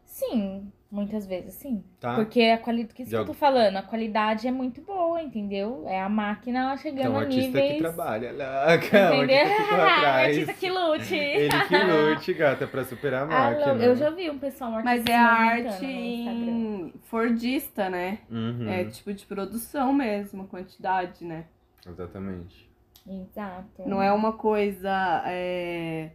Sim, 0.06 0.72
muitas 0.90 1.26
vezes 1.28 1.54
sim. 1.56 1.84
Tá? 2.00 2.16
Porque 2.16 2.42
a 2.44 2.58
qualidade. 2.58 2.94
que 2.94 3.02
isso 3.04 3.10
De 3.12 3.16
que 3.18 3.22
eu 3.22 3.26
tô 3.26 3.34
falando? 3.34 3.76
A 3.78 3.82
qualidade 3.82 4.48
é 4.48 4.52
muito 4.52 4.82
boa, 4.82 5.22
entendeu? 5.22 5.84
É 5.88 6.02
a 6.02 6.08
máquina 6.08 6.60
ela 6.60 6.78
chegando 6.78 7.00
Então, 7.02 7.18
a 7.18 7.20
artista 7.22 7.42
níveis. 7.60 7.74
que 7.74 7.80
trabalha 7.80 8.32
lá, 8.32 8.66
o 8.68 8.70
artista 8.72 9.16
Entendeu? 9.16 9.46
artista 10.08 10.54
que 10.54 10.70
lute. 10.70 11.16
Ele 11.18 11.60
que 11.66 11.78
lute, 11.78 12.34
gata, 12.34 12.68
pra 12.68 12.84
superar 12.86 13.22
a 13.22 13.24
Ah, 13.26 13.50
máquina. 13.52 13.74
não, 13.74 13.82
eu 13.84 13.96
já 13.96 14.10
vi 14.10 14.30
um 14.30 14.38
pessoal 14.40 14.72
um 14.72 14.74
Mas 14.76 14.88
artista 15.02 15.12
é 15.12 15.16
a 15.18 15.28
arte 15.28 15.86
em 15.86 16.94
Fordista, 17.04 17.90
né? 17.90 18.20
Uhum, 18.32 18.70
É 18.70 18.86
tipo 18.86 19.14
de 19.14 19.26
produção 19.26 19.92
mesmo, 19.94 20.48
quantidade, 20.48 21.26
né? 21.26 21.46
Exatamente. 21.86 22.68
Exato. 23.08 23.84
Não 23.86 24.02
é 24.02 24.12
uma 24.12 24.34
coisa. 24.34 25.24
é, 25.26 26.10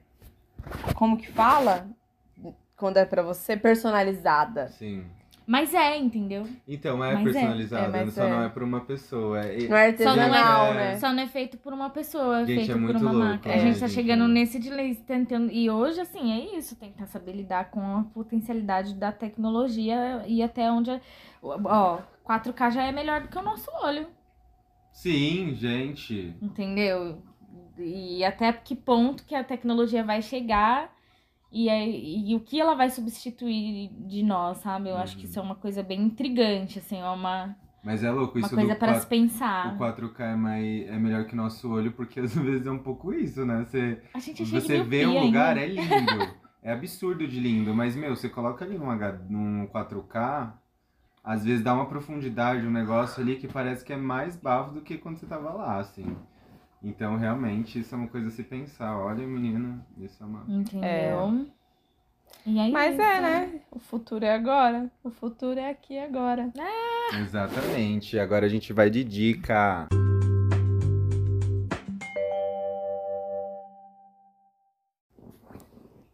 Como 0.95 1.17
que 1.17 1.31
fala? 1.33 1.87
Quando 2.83 2.97
é 2.97 3.05
pra 3.05 3.23
você, 3.23 3.57
personalizada. 3.57 4.67
Sim. 4.67 5.05
Mas 5.47 5.73
é, 5.73 5.97
entendeu? 5.97 6.49
Então, 6.67 7.05
é 7.05 7.15
Mas 7.15 7.29
é. 7.29 7.33
personalizado, 7.33 7.97
É, 7.97 8.05
mas 8.05 8.13
só 8.15 8.25
é. 8.25 8.31
não 8.31 8.43
é 8.43 8.49
por 8.49 8.63
uma 8.65 8.81
pessoa. 8.81 9.39
É, 9.39 9.69
Não 9.69 9.77
é 9.77 9.97
Só 9.97 10.17
não 10.17 10.23
artesanal, 10.25 10.67
é- 10.67 10.75
né? 10.75 10.97
Só 10.99 11.13
não 11.13 11.23
é 11.23 11.27
feito 11.29 11.59
por 11.59 11.73
uma 11.73 11.91
pessoa, 11.91 12.41
é 12.41 12.45
Gente, 12.47 12.57
feito 12.67 12.73
é 12.73 12.75
por 12.87 12.97
uma 12.97 13.13
louco, 13.13 13.27
máquina. 13.29 13.55
né, 13.55 13.61
a 13.61 13.65
gente 13.65 13.79
tá 13.79 13.87
gente? 13.87 13.95
chegando 13.95 14.27
nesse 14.27 14.59
delay, 14.59 14.97
tentando. 14.97 15.53
E 15.53 15.71
hoje, 15.71 16.01
assim, 16.01 16.33
é 16.33 16.57
isso. 16.59 16.75
Tentar 16.75 17.07
saber 17.07 17.33
lidar 17.37 17.71
com 17.71 17.99
a 17.99 18.03
potencialidade 18.13 18.95
da 18.95 19.13
tecnologia 19.13 20.25
e 20.27 20.43
até 20.43 20.69
onde. 20.69 20.91
Ó, 21.41 21.99
4K 22.25 22.71
já 22.71 22.83
é 22.83 22.91
melhor 22.91 23.21
do 23.21 23.29
que 23.29 23.39
o 23.39 23.43
nosso 23.43 23.71
olho. 23.85 24.09
Sim, 24.93 25.55
gente. 25.55 26.35
Entendeu? 26.43 27.23
E 27.79 28.25
até 28.25 28.53
que 28.53 28.75
ponto 28.75 29.25
que 29.25 29.35
a 29.37 29.45
tecnologia 29.45 30.05
vai 30.05 30.21
chegar 30.21 30.93
e, 31.53 31.69
aí- 31.71 32.31
e 32.31 32.35
o 32.35 32.41
que 32.41 32.61
ela 32.61 32.75
vai 32.75 32.91
substituir 32.91 33.91
de 34.07 34.23
nós, 34.23 34.59
sabe? 34.59 34.89
Eu 34.89 34.97
acho 34.97 35.17
que 35.17 35.27
isso 35.27 35.39
é 35.39 35.43
uma 35.43 35.55
coisa 35.55 35.83
bem 35.83 36.01
intrigante, 36.03 36.79
assim, 36.79 36.99
é 36.99 37.07
uma, 37.09 37.57
Mas 37.85 38.03
é 38.05 38.11
louco, 38.11 38.39
uma 38.39 38.47
isso 38.47 38.55
coisa 38.55 38.75
do 38.75 38.79
para 38.79 38.95
se 38.95 39.07
4, 39.07 39.09
pensar. 39.09 39.75
o 39.75 39.77
4K 39.77 40.25
é, 40.33 40.37
mais, 40.37 40.89
é 40.89 40.99
melhor 40.99 41.25
que 41.27 41.35
o 41.35 41.37
nosso 41.37 41.71
olho, 41.71 41.93
porque 41.93 42.21
às 42.21 42.35
vezes 42.35 42.67
é 42.67 42.71
um 42.71 42.79
pouco 42.79 43.13
isso, 43.13 43.45
né? 43.45 43.65
Você, 43.65 44.01
A 44.15 44.19
gente 44.19 44.43
é 44.43 44.47
você 44.47 44.81
vê 44.83 45.07
um 45.07 45.19
lugar, 45.21 45.57
ainda. 45.57 45.61
é 45.61 45.67
lindo. 45.67 46.35
É 46.63 46.73
absurdo 46.73 47.27
de 47.27 47.41
lindo, 47.41 47.75
mas, 47.75 47.97
meu, 47.97 48.15
você 48.15 48.29
coloca 48.29 48.65
ali 48.65 48.79
num, 48.79 48.89
H, 48.91 49.19
num 49.29 49.67
4K, 49.67 50.53
às 51.25 51.45
vezes 51.45 51.63
dá 51.65 51.75
uma 51.75 51.87
profundidade, 51.87 52.67
um 52.67 52.71
negócio 52.71 53.21
ali 53.23 53.37
que 53.37 53.49
parece 53.49 53.85
que 53.85 53.93
é 53.93 53.97
mais 53.97 54.37
bafo 54.37 54.73
do 54.75 54.81
que 54.81 54.97
quando 54.99 55.17
você 55.19 55.27
tava 55.27 55.53
lá, 55.53 55.79
assim. 55.81 56.17
Então, 56.85 57.17
realmente, 57.17 57.79
isso 57.79 57.95
é 57.95 57.99
uma 57.99 58.09
coisa 58.09 58.27
a 58.27 58.31
se 58.31 58.43
pensar. 58.43 58.99
Olha, 58.99 59.25
menina, 59.25 59.87
isso 59.97 60.21
é 60.21 60.27
uma... 60.27 60.45
Entendeu? 60.49 61.47
E 62.45 62.59
aí, 62.59 62.73
Mas 62.73 62.99
é, 62.99 63.21
né? 63.21 63.61
O 63.71 63.79
futuro 63.79 64.25
é 64.25 64.35
agora. 64.35 64.91
O 65.05 65.11
futuro 65.11 65.61
é 65.61 65.71
aqui 65.71 65.97
agora. 65.97 66.53
Exatamente. 67.21 68.19
Agora 68.19 68.47
a 68.47 68.49
gente 68.49 68.73
vai 68.73 68.91
de 68.91 69.05
dica. 69.05 69.87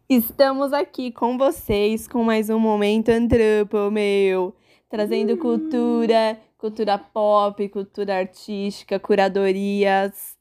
Estamos 0.07 0.71
aqui 0.71 1.11
com 1.11 1.35
vocês 1.35 2.07
com 2.07 2.23
mais 2.23 2.51
um 2.51 2.59
momento 2.59 3.09
Antropo, 3.09 3.89
meu. 3.89 4.55
Trazendo 4.87 5.35
cultura, 5.37 6.39
cultura 6.59 6.97
pop, 6.99 7.67
cultura 7.69 8.17
artística, 8.19 8.99
curadorias. 8.99 10.38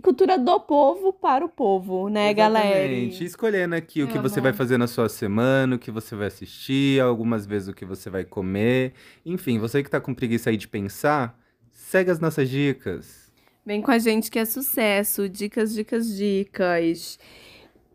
Cultura 0.00 0.38
do 0.38 0.58
povo 0.60 1.12
para 1.12 1.44
o 1.44 1.48
povo, 1.48 2.08
né, 2.08 2.32
galera? 2.32 2.86
Exatamente. 2.86 3.24
Escolhendo 3.24 3.74
aqui 3.74 4.02
o 4.02 4.08
que 4.08 4.18
você 4.18 4.40
vai 4.40 4.52
fazer 4.52 4.78
na 4.78 4.86
sua 4.86 5.08
semana, 5.08 5.76
o 5.76 5.78
que 5.78 5.90
você 5.90 6.16
vai 6.16 6.28
assistir, 6.28 7.00
algumas 7.00 7.44
vezes 7.44 7.68
o 7.68 7.74
que 7.74 7.84
você 7.84 8.08
vai 8.08 8.24
comer. 8.24 8.94
Enfim, 9.24 9.58
você 9.58 9.82
que 9.82 9.90
tá 9.90 10.00
com 10.00 10.14
preguiça 10.14 10.50
aí 10.50 10.56
de 10.56 10.66
pensar, 10.66 11.38
segue 11.72 12.10
as 12.10 12.20
nossas 12.20 12.48
dicas. 12.48 13.30
Vem 13.64 13.80
com 13.80 13.90
a 13.90 13.98
gente 13.98 14.30
que 14.30 14.38
é 14.38 14.44
sucesso. 14.44 15.28
Dicas, 15.28 15.74
dicas, 15.74 16.16
dicas. 16.16 17.18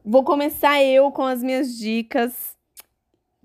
Vou 0.05 0.23
começar 0.23 0.81
eu 0.83 1.11
com 1.11 1.23
as 1.23 1.43
minhas 1.43 1.77
dicas. 1.77 2.55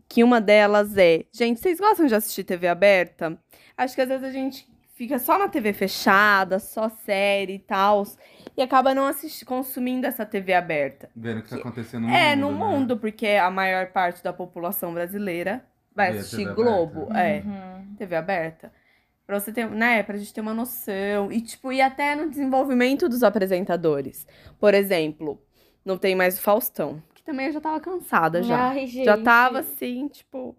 Que 0.09 0.23
uma 0.23 0.41
delas 0.41 0.97
é. 0.97 1.25
Gente, 1.33 1.59
vocês 1.59 1.81
gostam 1.81 2.07
de 2.07 2.15
assistir 2.15 2.45
TV 2.45 2.69
aberta? 2.69 3.39
Acho 3.77 3.95
que 3.95 4.03
às 4.03 4.09
vezes 4.09 4.25
a 4.25 4.31
gente 4.31 4.69
fica 4.95 5.19
só 5.19 5.39
na 5.39 5.49
TV 5.49 5.73
fechada, 5.73 6.59
só 6.59 6.89
série 6.89 7.55
e 7.55 7.59
tal. 7.59 8.05
E 8.57 8.63
acaba 8.63 8.95
não 8.95 9.07
assisti- 9.07 9.45
consumindo 9.45 10.07
essa 10.07 10.25
TV 10.27 10.53
aberta. 10.55 11.11
Vendo 11.17 11.39
o 11.41 11.43
que 11.43 11.51
tá 11.51 11.57
acontecendo 11.57 12.07
no 12.07 12.13
é, 12.15 12.37
mundo. 12.37 12.41
no 12.41 12.53
né? 12.53 12.59
mundo, 12.79 12.97
porque 12.99 13.27
a 13.29 13.51
maior 13.51 13.87
parte 13.89 14.23
da 14.23 14.33
população 14.33 14.93
brasileira 14.93 15.65
vai 15.95 16.13
Vê 16.13 16.19
assistir 16.19 16.53
Globo. 16.55 17.05
aberta. 17.11 17.19
É. 17.21 17.43
Uhum. 17.45 17.95
TV 17.97 18.17
aberta. 18.17 18.73
Pra 19.27 19.39
você 19.39 19.53
ter, 19.53 19.69
né, 19.71 20.03
pra 20.03 20.17
gente 20.17 20.35
ter 20.35 20.41
uma 20.41 20.53
noção. 20.53 21.31
E, 21.33 21.41
tipo, 21.41 21.73
e 21.73 21.81
até 21.81 22.15
no 22.15 22.29
desenvolvimento 22.29 23.09
dos 23.09 23.23
apresentadores. 23.23 24.27
Por 24.59 24.75
exemplo, 24.75 25.41
não 25.85 25.97
tem 25.97 26.15
mais 26.15 26.37
o 26.39 26.43
Faustão. 26.43 27.03
Que 27.15 27.23
também 27.23 27.47
eu 27.47 27.53
já 27.53 27.61
tava 27.61 27.81
cansada 27.81 28.43
já. 28.43 28.69
Ai, 28.71 28.87
gente. 28.87 29.05
já 29.05 29.17
tava 29.17 29.61
assim, 29.61 30.09
tipo. 30.09 30.57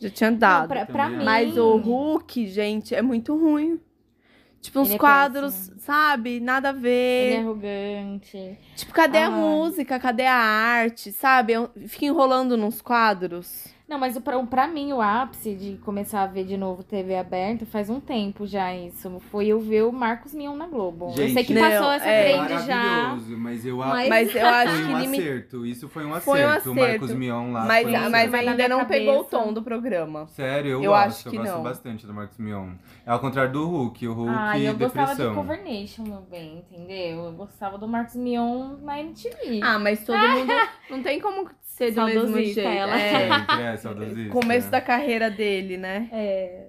Já 0.00 0.10
tinha 0.10 0.30
Não, 0.30 0.38
dado. 0.38 0.68
pra, 0.68 0.86
pra 0.86 1.04
Também 1.04 1.18
mim. 1.18 1.24
Mas 1.24 1.56
o 1.58 1.76
Hulk, 1.76 2.46
gente, 2.46 2.94
é 2.94 3.02
muito 3.02 3.36
ruim. 3.36 3.78
Tipo, 4.60 4.80
uns 4.80 4.88
Ele 4.88 4.96
é 4.96 4.98
quadros, 4.98 5.54
péssimo. 5.54 5.80
sabe? 5.80 6.40
Nada 6.40 6.68
a 6.68 6.72
Ele 6.72 6.80
ver. 6.80 7.32
é 7.32 7.38
arrogante. 7.38 8.58
Tipo, 8.76 8.92
cadê 8.92 9.18
a 9.18 9.28
Ai. 9.28 9.30
música? 9.30 9.98
Cadê 9.98 10.26
a 10.26 10.34
arte? 10.34 11.12
Sabe? 11.12 11.52
Fica 11.86 12.04
enrolando 12.06 12.56
nos 12.56 12.82
quadros. 12.82 13.66
Não, 13.90 13.98
mas 13.98 14.16
o- 14.16 14.20
pra, 14.20 14.40
pra 14.44 14.68
mim, 14.68 14.92
o 14.92 15.00
ápice 15.02 15.52
de 15.56 15.76
começar 15.78 16.22
a 16.22 16.26
ver 16.28 16.44
de 16.44 16.56
novo 16.56 16.84
TV 16.84 17.16
aberta 17.16 17.66
faz 17.66 17.90
um 17.90 17.98
tempo 17.98 18.46
já 18.46 18.72
isso. 18.72 19.18
Foi 19.32 19.48
eu 19.48 19.58
ver 19.58 19.82
o 19.82 19.90
Marcos 19.90 20.32
Mion 20.32 20.54
na 20.54 20.68
Globo. 20.68 21.06
eu 21.06 21.10
Gente, 21.16 21.32
sei 21.34 21.44
que 21.44 21.52
não, 21.54 21.60
passou 21.62 21.90
essa 21.90 22.06
é 22.08 22.46
trend 22.46 22.66
já. 22.66 23.16
Mas 23.36 23.66
eu 23.66 23.76
Mas- 23.78 24.08
Mas 24.08 24.34
eu 24.36 24.46
acho 24.46 24.72
Foi 24.76 24.84
que 24.86 24.92
um 24.94 24.98
limi- 25.00 25.18
acerto. 25.18 25.66
Isso 25.66 25.88
foi 25.88 26.04
um 26.06 26.10
acerto. 26.14 26.24
Foi 26.24 26.40
um 26.40 26.44
O 26.44 26.50
acerto. 26.50 26.74
Marcos 26.76 27.12
Mion 27.14 27.52
lá. 27.52 27.64
Mas, 27.64 27.82
foi 27.82 27.90
um 27.98 28.10
mas. 28.10 28.30
Mas 28.30 28.46
ainda 28.48 28.68
não 28.68 28.84
pegou 28.84 29.14
o 29.22 29.24
cabeça- 29.24 29.44
tom 29.44 29.52
do 29.52 29.60
programa. 29.62 30.28
Sério, 30.28 30.70
eu, 30.70 30.84
Eu 30.84 30.90
gosto. 30.92 31.06
acho 31.08 31.30
que 31.30 31.36
eu 31.36 31.40
gosto 31.42 31.54
não. 31.56 31.62
bastante 31.64 32.06
do 32.06 32.14
Marcos 32.14 32.38
Mion. 32.38 32.68
É 33.04 33.10
ao 33.10 33.18
contrário 33.18 33.50
do 33.52 33.66
Hulk. 33.66 34.06
O 34.06 34.12
Hulk 34.12 34.32
Ah, 34.36 34.56
eu 34.56 34.72
gostava 34.76 35.06
depressão. 35.08 35.30
de 35.30 35.36
Cover 35.36 35.64
Nation, 35.64 36.02
meu 36.04 36.20
bem, 36.30 36.58
entendeu? 36.70 37.24
Eu 37.24 37.32
gostava 37.32 37.76
do 37.76 37.88
Marcos 37.88 38.14
Mion 38.14 38.76
na 38.82 39.00
MTV. 39.00 39.60
Ah, 39.64 39.80
mas 39.80 40.04
todo 40.04 40.16
mundo. 40.46 40.52
Não 40.88 41.02
tem 41.02 41.20
como 41.20 41.48
ser 41.88 41.94
do 42.00 42.04
mesmo 42.06 42.36
jeito. 42.36 42.60
ela. 42.60 42.98
É. 43.00 43.28
Sempre 43.28 43.62
é 43.62 43.76
saudosista. 43.76 44.30
Começo 44.32 44.70
da 44.70 44.80
carreira 44.80 45.30
dele, 45.30 45.76
né? 45.76 46.08
É. 46.12 46.66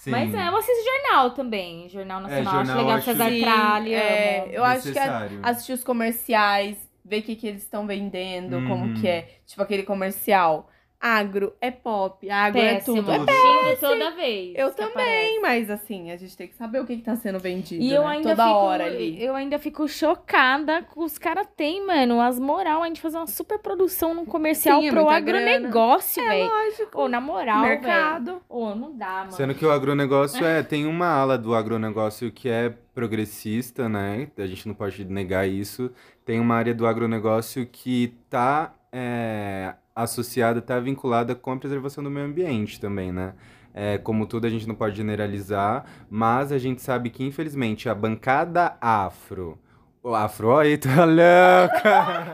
Sim. 0.00 0.10
Mas 0.10 0.34
é, 0.34 0.48
eu 0.48 0.56
assisto 0.56 0.82
jornal 0.84 1.30
também. 1.32 1.88
Jornal 1.90 2.20
Nacional. 2.22 2.44
jornal 2.54 2.60
acho 2.62 2.78
legal 2.78 2.96
acho- 2.96 3.04
Cesar 3.04 3.30
Tralli, 3.38 3.94
é, 3.94 4.48
eu 4.50 4.64
acho 4.64 4.92
que 4.92 4.98
assistir 5.42 5.72
os 5.74 5.84
comerciais, 5.84 6.76
ver 7.04 7.18
o 7.18 7.22
que, 7.22 7.36
que 7.36 7.46
eles 7.46 7.62
estão 7.62 7.86
vendendo, 7.86 8.56
Uhum. 8.56 8.68
como 8.68 8.94
que 8.94 9.06
é. 9.06 9.28
Tipo 9.46 9.62
aquele 9.62 9.82
comercial. 9.82 10.70
Agro 11.00 11.54
é 11.62 11.70
pop, 11.70 12.28
agro 12.28 12.60
Péssimo. 12.60 12.98
é 12.98 13.02
tudo. 13.02 13.12
É 13.12 13.18
Tudo. 13.18 13.32
Xingo 13.32 13.76
toda 13.80 14.10
vez. 14.10 14.52
Eu 14.54 14.70
também, 14.74 14.90
aparece. 14.92 15.40
mas 15.40 15.70
assim, 15.70 16.10
a 16.10 16.16
gente 16.18 16.36
tem 16.36 16.46
que 16.46 16.54
saber 16.54 16.78
o 16.78 16.84
que, 16.86 16.96
que 16.96 17.02
tá 17.02 17.16
sendo 17.16 17.38
vendido. 17.38 17.82
E 17.82 17.90
eu 17.90 18.02
né? 18.02 18.08
ainda 18.08 18.28
Toda 18.30 18.44
fico, 18.44 18.54
hora 18.58 18.84
ali. 18.84 19.24
eu 19.24 19.34
ainda 19.34 19.58
fico 19.58 19.88
chocada 19.88 20.82
com 20.82 21.02
os 21.02 21.16
caras 21.16 21.46
têm, 21.56 21.86
mano, 21.86 22.20
as 22.20 22.38
moral 22.38 22.82
a 22.82 22.86
gente 22.86 23.00
fazer 23.00 23.16
uma 23.16 23.26
super 23.26 23.58
produção 23.58 24.12
num 24.12 24.26
comercial 24.26 24.82
Sim, 24.82 24.88
é 24.88 24.90
pro 24.90 25.08
agronegócio, 25.08 26.22
velho. 26.22 26.50
Lógico. 26.50 27.00
Ô, 27.00 27.08
na 27.08 27.20
moral. 27.20 27.62
Mercado. 27.62 28.42
Ô, 28.46 28.74
não 28.74 28.94
dá, 28.94 29.20
mano. 29.20 29.32
Sendo 29.32 29.54
que 29.54 29.64
o 29.64 29.70
agronegócio 29.70 30.44
é, 30.44 30.62
tem 30.62 30.84
uma 30.86 31.06
ala 31.06 31.38
do 31.38 31.54
agronegócio 31.54 32.30
que 32.30 32.48
é 32.50 32.74
progressista, 32.94 33.88
né? 33.88 34.28
A 34.36 34.46
gente 34.46 34.68
não 34.68 34.74
pode 34.74 35.02
negar 35.06 35.48
isso. 35.48 35.90
Tem 36.26 36.38
uma 36.38 36.56
área 36.56 36.74
do 36.74 36.86
agronegócio 36.86 37.66
que 37.66 38.14
tá 38.28 38.74
é, 38.92 39.74
associada, 39.94 40.60
tá 40.60 40.78
vinculada 40.78 41.34
com 41.34 41.52
a 41.52 41.56
preservação 41.56 42.02
do 42.02 42.10
meio 42.10 42.26
ambiente 42.26 42.80
também, 42.80 43.12
né? 43.12 43.34
É, 43.72 43.98
como 43.98 44.26
tudo, 44.26 44.46
a 44.46 44.50
gente 44.50 44.66
não 44.66 44.74
pode 44.74 44.96
generalizar, 44.96 45.84
mas 46.10 46.50
a 46.50 46.58
gente 46.58 46.82
sabe 46.82 47.08
que, 47.10 47.24
infelizmente, 47.24 47.88
a 47.88 47.94
bancada 47.94 48.76
afro. 48.80 49.58
O 50.02 50.14
afro, 50.14 50.58
aí, 50.58 50.76
tá 50.76 51.04
louca! 51.04 52.32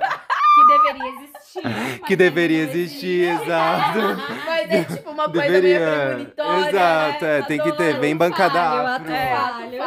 Que 0.57 0.67
deveria 0.67 1.09
existir. 1.21 2.01
que 2.07 2.17
deveria 2.17 2.63
existir, 2.63 3.29
exato. 3.29 3.99
Mas 4.47 4.71
é 4.71 4.85
tipo 4.85 5.11
uma 5.11 5.25
coisa 5.29 5.43
Deveria. 5.43 5.79
meio 5.79 6.07
premonitória, 6.07 6.69
Exato, 6.71 7.25
né? 7.25 7.39
é, 7.39 7.43
tem 7.43 7.61
que 7.61 7.73
ter. 7.73 8.01
Vem 8.01 8.17
bancada 8.17 8.61
afro. 8.95 9.07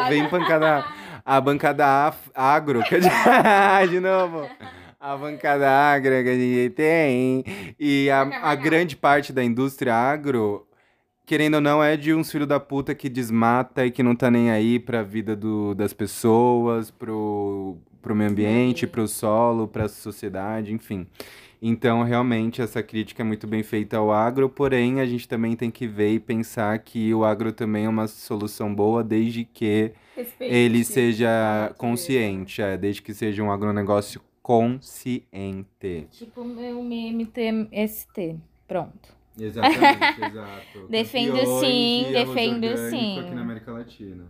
Vem 0.10 0.28
bancada. 0.30 0.86
A 1.26 1.42
bancada 1.42 1.86
af- 2.08 2.30
agro. 2.36 2.82
de 3.90 4.00
novo. 4.00 4.48
A 5.00 5.16
bancada 5.16 5.70
agro 5.70 6.12
que 6.24 6.30
a 6.30 6.36
gente 6.36 6.70
tem. 6.72 7.44
E 7.80 8.10
a, 8.10 8.22
a 8.50 8.56
grande 8.56 8.98
parte 8.98 9.32
da 9.32 9.42
indústria 9.42 9.96
agro, 9.96 10.68
querendo 11.26 11.56
ou 11.56 11.62
não, 11.62 11.82
é 11.82 11.96
de 11.96 12.14
uns 12.14 12.30
filhos 12.30 12.48
da 12.48 12.60
puta 12.60 12.94
que 12.94 13.08
desmata 13.08 13.86
e 13.86 13.92
que 13.92 14.04
não 14.04 14.14
tá 14.14 14.30
nem 14.30 14.52
aí 14.52 14.78
pra 14.78 15.02
vida 15.02 15.38
do, 15.38 15.74
das 15.74 15.94
pessoas, 15.94 16.92
pro, 16.92 17.78
pro 18.02 18.14
meio 18.14 18.30
ambiente, 18.30 18.86
pro 18.86 19.08
solo, 19.08 19.70
pra 19.70 19.88
sociedade, 19.88 20.74
enfim. 20.74 21.08
Então, 21.62 22.04
realmente, 22.04 22.62
essa 22.62 22.84
crítica 22.84 23.22
é 23.24 23.26
muito 23.26 23.48
bem 23.48 23.64
feita 23.64 23.98
ao 23.98 24.12
agro, 24.12 24.50
porém, 24.50 25.00
a 25.00 25.06
gente 25.06 25.28
também 25.30 25.56
tem 25.56 25.72
que 25.72 25.88
ver 25.88 26.14
e 26.14 26.20
pensar 26.20 26.78
que 26.80 27.14
o 27.14 27.24
agro 27.24 27.54
também 27.54 27.86
é 27.86 27.90
uma 27.90 28.08
solução 28.08 28.74
boa, 28.74 29.02
desde 29.02 29.46
que 29.46 29.92
Respeite. 30.16 30.54
ele 30.54 30.84
seja 30.84 31.74
consciente, 31.78 32.62
é, 32.62 32.78
desde 32.78 33.02
que 33.02 33.14
seja 33.14 33.44
um 33.44 33.52
agronegócio 33.52 34.22
consciente. 34.42 36.08
Tipo 36.12 36.42
o 36.42 36.46
meu 36.46 36.84
MTST. 36.84 38.40
Pronto. 38.68 39.18
Exatamente, 39.40 40.22
exato. 40.26 40.88
Defendo 40.90 41.38
Campeões 41.38 41.60
sim, 41.60 42.06
defendo 42.12 42.78
sim. 42.90 43.20
Aqui 43.20 43.32
na 43.32 43.42
América 43.42 43.72
Latina. 43.72 44.26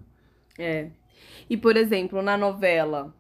É. 0.58 0.90
E, 1.50 1.58
por 1.58 1.76
exemplo, 1.76 2.22
na 2.22 2.38
novela, 2.38 3.14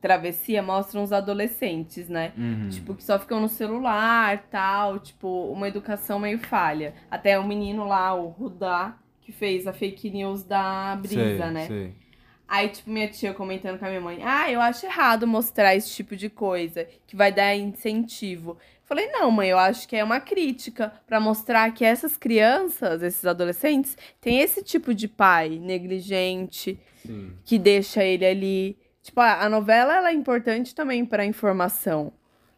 travessia 0.00 0.62
mostra 0.62 1.00
uns 1.00 1.12
adolescentes, 1.12 2.08
né? 2.08 2.32
Uhum. 2.36 2.68
Tipo, 2.68 2.94
que 2.94 3.02
só 3.02 3.18
ficam 3.18 3.40
no 3.40 3.48
celular 3.48 4.46
tal, 4.50 4.98
tipo, 4.98 5.50
uma 5.50 5.66
educação 5.66 6.18
meio 6.18 6.38
falha. 6.38 6.94
Até 7.10 7.38
o 7.38 7.46
menino 7.46 7.86
lá, 7.86 8.14
o 8.14 8.28
Rudá, 8.28 8.98
que 9.22 9.32
fez 9.32 9.66
a 9.66 9.72
fake 9.72 10.10
news 10.10 10.44
da 10.44 10.96
Brisa, 10.96 11.16
sei, 11.16 11.50
né? 11.50 11.66
Sei. 11.66 12.03
Aí, 12.46 12.68
tipo, 12.68 12.90
minha 12.90 13.08
tia 13.08 13.32
comentando 13.32 13.78
com 13.78 13.84
a 13.84 13.88
minha 13.88 14.00
mãe: 14.00 14.18
Ah, 14.22 14.50
eu 14.50 14.60
acho 14.60 14.86
errado 14.86 15.26
mostrar 15.26 15.74
esse 15.74 15.90
tipo 15.90 16.14
de 16.14 16.28
coisa, 16.28 16.86
que 17.06 17.16
vai 17.16 17.32
dar 17.32 17.54
incentivo. 17.56 18.58
Falei: 18.84 19.06
Não, 19.08 19.30
mãe, 19.30 19.48
eu 19.48 19.58
acho 19.58 19.88
que 19.88 19.96
é 19.96 20.04
uma 20.04 20.20
crítica 20.20 20.92
pra 21.06 21.18
mostrar 21.18 21.72
que 21.72 21.84
essas 21.84 22.16
crianças, 22.16 23.02
esses 23.02 23.24
adolescentes, 23.24 23.96
têm 24.20 24.40
esse 24.40 24.62
tipo 24.62 24.94
de 24.94 25.08
pai 25.08 25.58
negligente, 25.58 26.78
Sim. 27.04 27.32
que 27.44 27.58
deixa 27.58 28.04
ele 28.04 28.26
ali. 28.26 28.78
Tipo, 29.02 29.20
a 29.20 29.44
a 29.44 29.48
novela 29.48 29.96
ela 29.96 30.10
é 30.10 30.14
importante 30.14 30.74
também 30.74 31.04
pra 31.04 31.24
informação, 31.24 32.12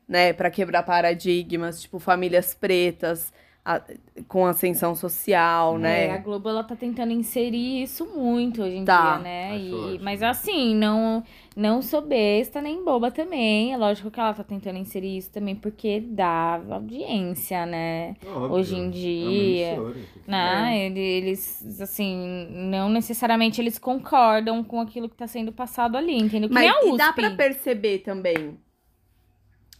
né? 0.07 0.33
Pra 0.33 0.51
quebrar 0.51 0.83
paradigmas, 0.83 1.81
tipo, 1.81 1.99
famílias 1.99 2.55
pretas 2.55 3.33
a- 3.69 3.83
com 4.29 4.47
ascensão 4.47 4.95
social, 4.95 5.73
É, 5.75 5.77
a 5.77 5.79
né? 6.13 6.19
Globo 6.19 6.49
ela 6.49 6.63
tá 6.63 6.77
tentando 6.77 7.13
inserir 7.13 7.83
isso 7.83 8.07
muito 8.07 8.63
hoje 8.63 8.77
em 8.77 8.85
Tá. 8.85 9.15
dia, 9.17 9.23
né? 9.25 9.51
Acho 9.57 9.95
E- 9.95 9.99
mas 9.99 10.23
assim, 10.23 10.75
não 10.77 11.25
não 11.57 11.81
sou 11.83 12.01
besta 12.03 12.61
nem 12.63 12.85
boba 12.85 13.11
também. 13.11 13.73
É 13.73 13.77
lógico 13.79 14.11
que 14.11 14.21
ela 14.21 14.33
tá 14.35 14.45
tentando 14.45 14.79
inserir 14.79 15.17
isso 15.17 15.31
também 15.33 15.57
porque 15.57 15.99
dá 16.01 16.61
audiência, 16.71 17.65
né? 17.67 18.15
Óbvio. 18.27 18.53
Hoje 18.53 18.77
em 18.77 18.87
É 18.87 18.91
dia, 18.91 19.77
que- 20.25 20.31
Né? 20.31 20.87
Ele- 20.87 21.01
Eles, 21.01 21.81
assim, 21.81 22.47
não 22.51 22.89
necessariamente 22.89 23.61
eles 23.61 23.79
concordam 23.79 24.63
com 24.63 24.81
aquilo 24.81 25.09
que 25.09 25.17
tá 25.17 25.27
sendo 25.27 25.51
passado 25.51 25.97
ali, 25.97 26.17
entendeu? 26.17 26.49
Que 26.49 26.55
Mas 26.55 26.65
nem 26.65 26.73
a 26.73 26.95
e 26.95 26.97
dá 26.97 27.07
USP. 27.09 27.15
pra 27.21 27.31
perceber 27.31 27.99
também. 27.99 28.59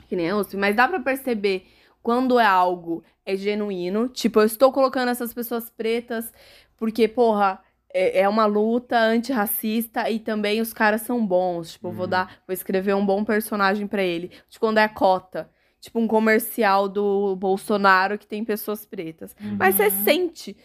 Que 0.09 0.17
nem 0.17 0.31
a 0.31 0.37
USP, 0.37 0.57
mas 0.57 0.75
dá 0.75 0.89
pra 0.89 1.01
perceber 1.01 1.67
quando 2.07 2.39
é 2.39 2.47
algo 2.47 3.03
é 3.25 3.37
genuíno. 3.37 4.09
Tipo, 4.09 4.39
eu 4.41 4.45
estou 4.47 4.71
colocando 4.71 5.09
essas 5.09 5.35
pessoas 5.35 5.69
pretas 5.71 6.33
porque, 6.77 7.09
porra, 7.09 7.61
é, 7.93 8.21
é 8.21 8.29
uma 8.29 8.47
luta 8.47 8.97
antirracista 8.97 10.09
e 10.09 10.21
também 10.21 10.61
os 10.61 10.73
caras 10.73 11.03
são 11.03 11.27
bons. 11.27 11.73
Tipo, 11.73 11.89
eu 11.89 11.93
vou 11.93 12.05
Uhum. 12.05 12.11
dar, 12.11 12.43
vou 12.47 12.55
escrever 12.55 12.95
um 12.95 13.05
bom 13.05 13.25
personagem 13.25 13.89
pra 13.89 14.05
ele. 14.05 14.29
Tipo, 14.49 14.61
quando 14.67 14.79
é 14.79 14.85
a 14.85 14.89
cota. 14.89 15.51
Tipo, 15.81 15.99
um 15.99 16.07
comercial 16.07 16.89
do 16.89 17.35
Bolsonaro 17.37 18.17
que 18.19 18.27
tem 18.27 18.45
pessoas 18.45 18.85
pretas. 18.87 19.35
Mas 19.59 19.75
você 19.75 19.85
Uhum. 19.85 19.91
sente, 19.91 20.57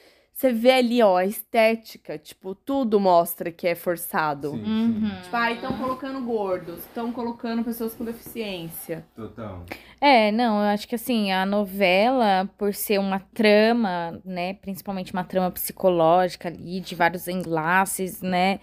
você 0.42 0.52
vê 0.52 0.72
ali, 0.72 1.04
ó, 1.04 1.18
a 1.18 1.26
estética. 1.26 2.18
Tipo, 2.18 2.56
tudo 2.56 3.00
mostra 3.00 3.52
que 3.52 3.68
é 3.68 3.76
forçado. 3.76 4.50
Sim, 4.52 4.72
Uhum. 4.72 5.22
Tipo, 5.22 5.36
ah, 5.36 5.52
estão 5.52 5.78
colocando 5.78 6.22
gordos, 6.26 6.80
estão 6.80 7.12
colocando 7.12 7.64
pessoas 7.64 7.94
com 7.94 8.04
deficiência. 8.04 9.06
sim. 9.16 9.22
Total. 9.22 9.64
É, 10.00 10.32
não, 10.32 10.58
eu 10.62 10.70
acho 10.70 10.88
que 10.88 10.96
assim, 10.96 11.32
a 11.32 11.46
novela, 11.46 12.50
por 12.58 12.74
ser 12.74 13.00
uma 13.00 13.20
trama, 13.20 14.20
né, 14.26 14.56
principalmente 14.56 15.14
uma 15.14 15.24
trama 15.24 15.52
psicológica 15.52 16.48
ali, 16.50 16.80
de 16.80 16.96
vários 16.96 17.28
enlaces, 17.28 18.22
né, 18.22 18.60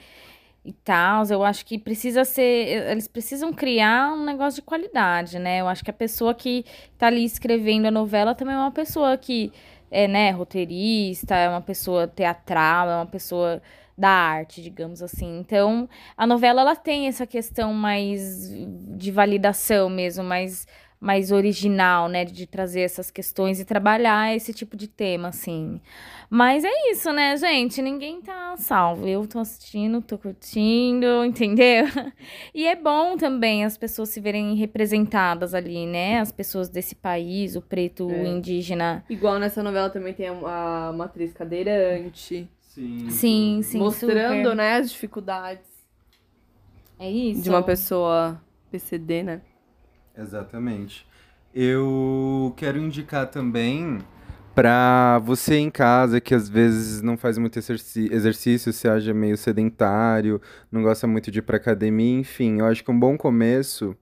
e 0.64 0.72
tal, 0.72 1.24
eu 1.30 1.44
acho 1.44 1.64
que 1.64 1.78
precisa 1.78 2.24
ser, 2.24 2.90
eles 2.90 3.06
precisam 3.06 3.52
criar 3.52 4.12
um 4.12 4.24
negócio 4.24 4.60
de 4.60 4.66
qualidade, 4.66 5.38
né, 5.38 5.60
eu 5.60 5.68
acho 5.68 5.84
que 5.84 5.90
a 5.90 5.94
pessoa 5.94 6.34
que 6.34 6.64
tá 6.98 7.06
ali 7.06 7.24
escrevendo 7.24 7.86
a 7.86 7.90
novela 7.90 8.34
também 8.34 8.54
é 8.54 8.58
uma 8.58 8.72
pessoa 8.72 9.16
que 9.16 9.52
é, 9.90 10.08
né, 10.08 10.30
roteirista, 10.30 11.34
é 11.34 11.48
uma 11.48 11.60
pessoa 11.60 12.06
teatral, 12.06 12.88
é 12.88 12.94
uma 12.96 13.06
pessoa 13.06 13.62
da 13.96 14.10
arte, 14.10 14.62
digamos 14.62 15.02
assim. 15.02 15.40
Então, 15.40 15.88
a 16.16 16.26
novela, 16.26 16.60
ela 16.60 16.76
tem 16.76 17.08
essa 17.08 17.26
questão 17.26 17.72
mais 17.74 18.48
de 18.96 19.10
validação 19.10 19.90
mesmo, 19.90 20.22
mais 20.22 20.66
mais 21.00 21.30
original, 21.30 22.08
né, 22.08 22.24
de 22.24 22.44
trazer 22.46 22.80
essas 22.80 23.08
questões 23.10 23.60
e 23.60 23.64
trabalhar 23.64 24.34
esse 24.34 24.52
tipo 24.52 24.76
de 24.76 24.88
tema, 24.88 25.28
assim. 25.28 25.80
Mas 26.28 26.64
é 26.64 26.90
isso, 26.90 27.12
né, 27.12 27.36
gente? 27.36 27.80
Ninguém 27.80 28.20
tá 28.20 28.56
salvo. 28.56 29.06
Eu 29.06 29.26
tô 29.26 29.38
assistindo, 29.38 30.02
tô 30.02 30.18
curtindo, 30.18 31.06
entendeu? 31.24 31.86
E 32.52 32.66
é 32.66 32.74
bom 32.74 33.16
também 33.16 33.64
as 33.64 33.78
pessoas 33.78 34.08
se 34.08 34.20
verem 34.20 34.54
representadas 34.56 35.54
ali, 35.54 35.86
né? 35.86 36.18
As 36.18 36.32
pessoas 36.32 36.68
desse 36.68 36.94
país, 36.96 37.54
o 37.54 37.62
preto, 37.62 38.06
o 38.08 38.10
É. 38.12 38.26
indígena. 38.26 39.04
Igual 39.08 39.38
nessa 39.38 39.62
novela 39.62 39.88
também 39.90 40.12
tem 40.12 40.26
a, 40.28 40.90
uma 40.92 41.04
atriz 41.04 41.32
cadeirante. 41.32 42.48
Sim. 42.60 43.10
Sim, 43.10 43.60
sim. 43.62 43.78
mostrando, 43.78 44.42
super. 44.50 44.54
né, 44.56 44.74
as 44.76 44.90
dificuldades 44.90 45.64
É 46.98 47.08
isso. 47.10 47.42
de 47.42 47.50
uma 47.50 47.62
pessoa 47.62 48.40
PCD, 48.70 49.22
né? 49.22 49.40
Exatamente. 50.18 51.06
Eu 51.54 52.52
quero 52.56 52.78
indicar 52.78 53.26
também 53.30 53.98
pra 54.54 55.20
você 55.20 55.56
em 55.56 55.70
casa 55.70 56.20
que 56.20 56.34
às 56.34 56.48
vezes 56.48 57.00
não 57.00 57.16
faz 57.16 57.38
muito 57.38 57.58
exercício, 57.58 58.72
se 58.72 58.88
acha 58.88 59.14
meio 59.14 59.36
sedentário, 59.36 60.40
não 60.70 60.82
gosta 60.82 61.06
muito 61.06 61.30
de 61.30 61.38
ir 61.38 61.42
pra 61.42 61.56
academia, 61.56 62.18
enfim, 62.18 62.58
eu 62.58 62.66
acho 62.66 62.82
que 62.82 62.90
um 62.90 62.98
bom 62.98 63.16
começo 63.16 63.96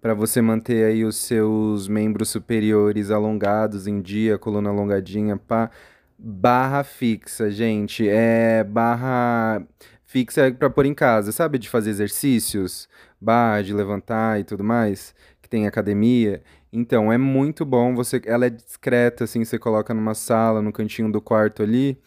pra 0.00 0.12
você 0.12 0.42
manter 0.42 0.84
aí 0.84 1.04
os 1.04 1.16
seus 1.16 1.86
membros 1.86 2.30
superiores 2.30 3.12
alongados 3.12 3.86
em 3.86 4.02
dia, 4.02 4.36
coluna 4.36 4.70
alongadinha, 4.70 5.36
pá, 5.36 5.70
barra 6.18 6.82
fixa, 6.82 7.48
gente, 7.50 8.08
é 8.08 8.64
barra 8.64 9.62
fixa 10.04 10.50
pra 10.52 10.68
pôr 10.68 10.86
em 10.86 10.94
casa, 10.94 11.30
sabe, 11.30 11.58
de 11.58 11.68
fazer 11.68 11.90
exercícios, 11.90 12.88
barra 13.20 13.62
de 13.62 13.72
levantar 13.72 14.40
e 14.40 14.44
tudo 14.44 14.64
mais 14.64 15.14
tem 15.52 15.66
academia. 15.66 16.42
Então, 16.72 17.12
é 17.12 17.18
muito 17.18 17.62
bom. 17.66 17.94
Você, 17.94 18.22
ela 18.24 18.46
é 18.46 18.50
discreta, 18.50 19.24
assim, 19.24 19.44
você 19.44 19.58
coloca 19.58 19.92
numa 19.92 20.14
sala, 20.14 20.62
no 20.62 20.72
cantinho 20.72 21.12
do 21.12 21.20
quarto 21.20 21.62
ali. 21.62 21.98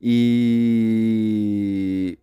E 0.00 2.16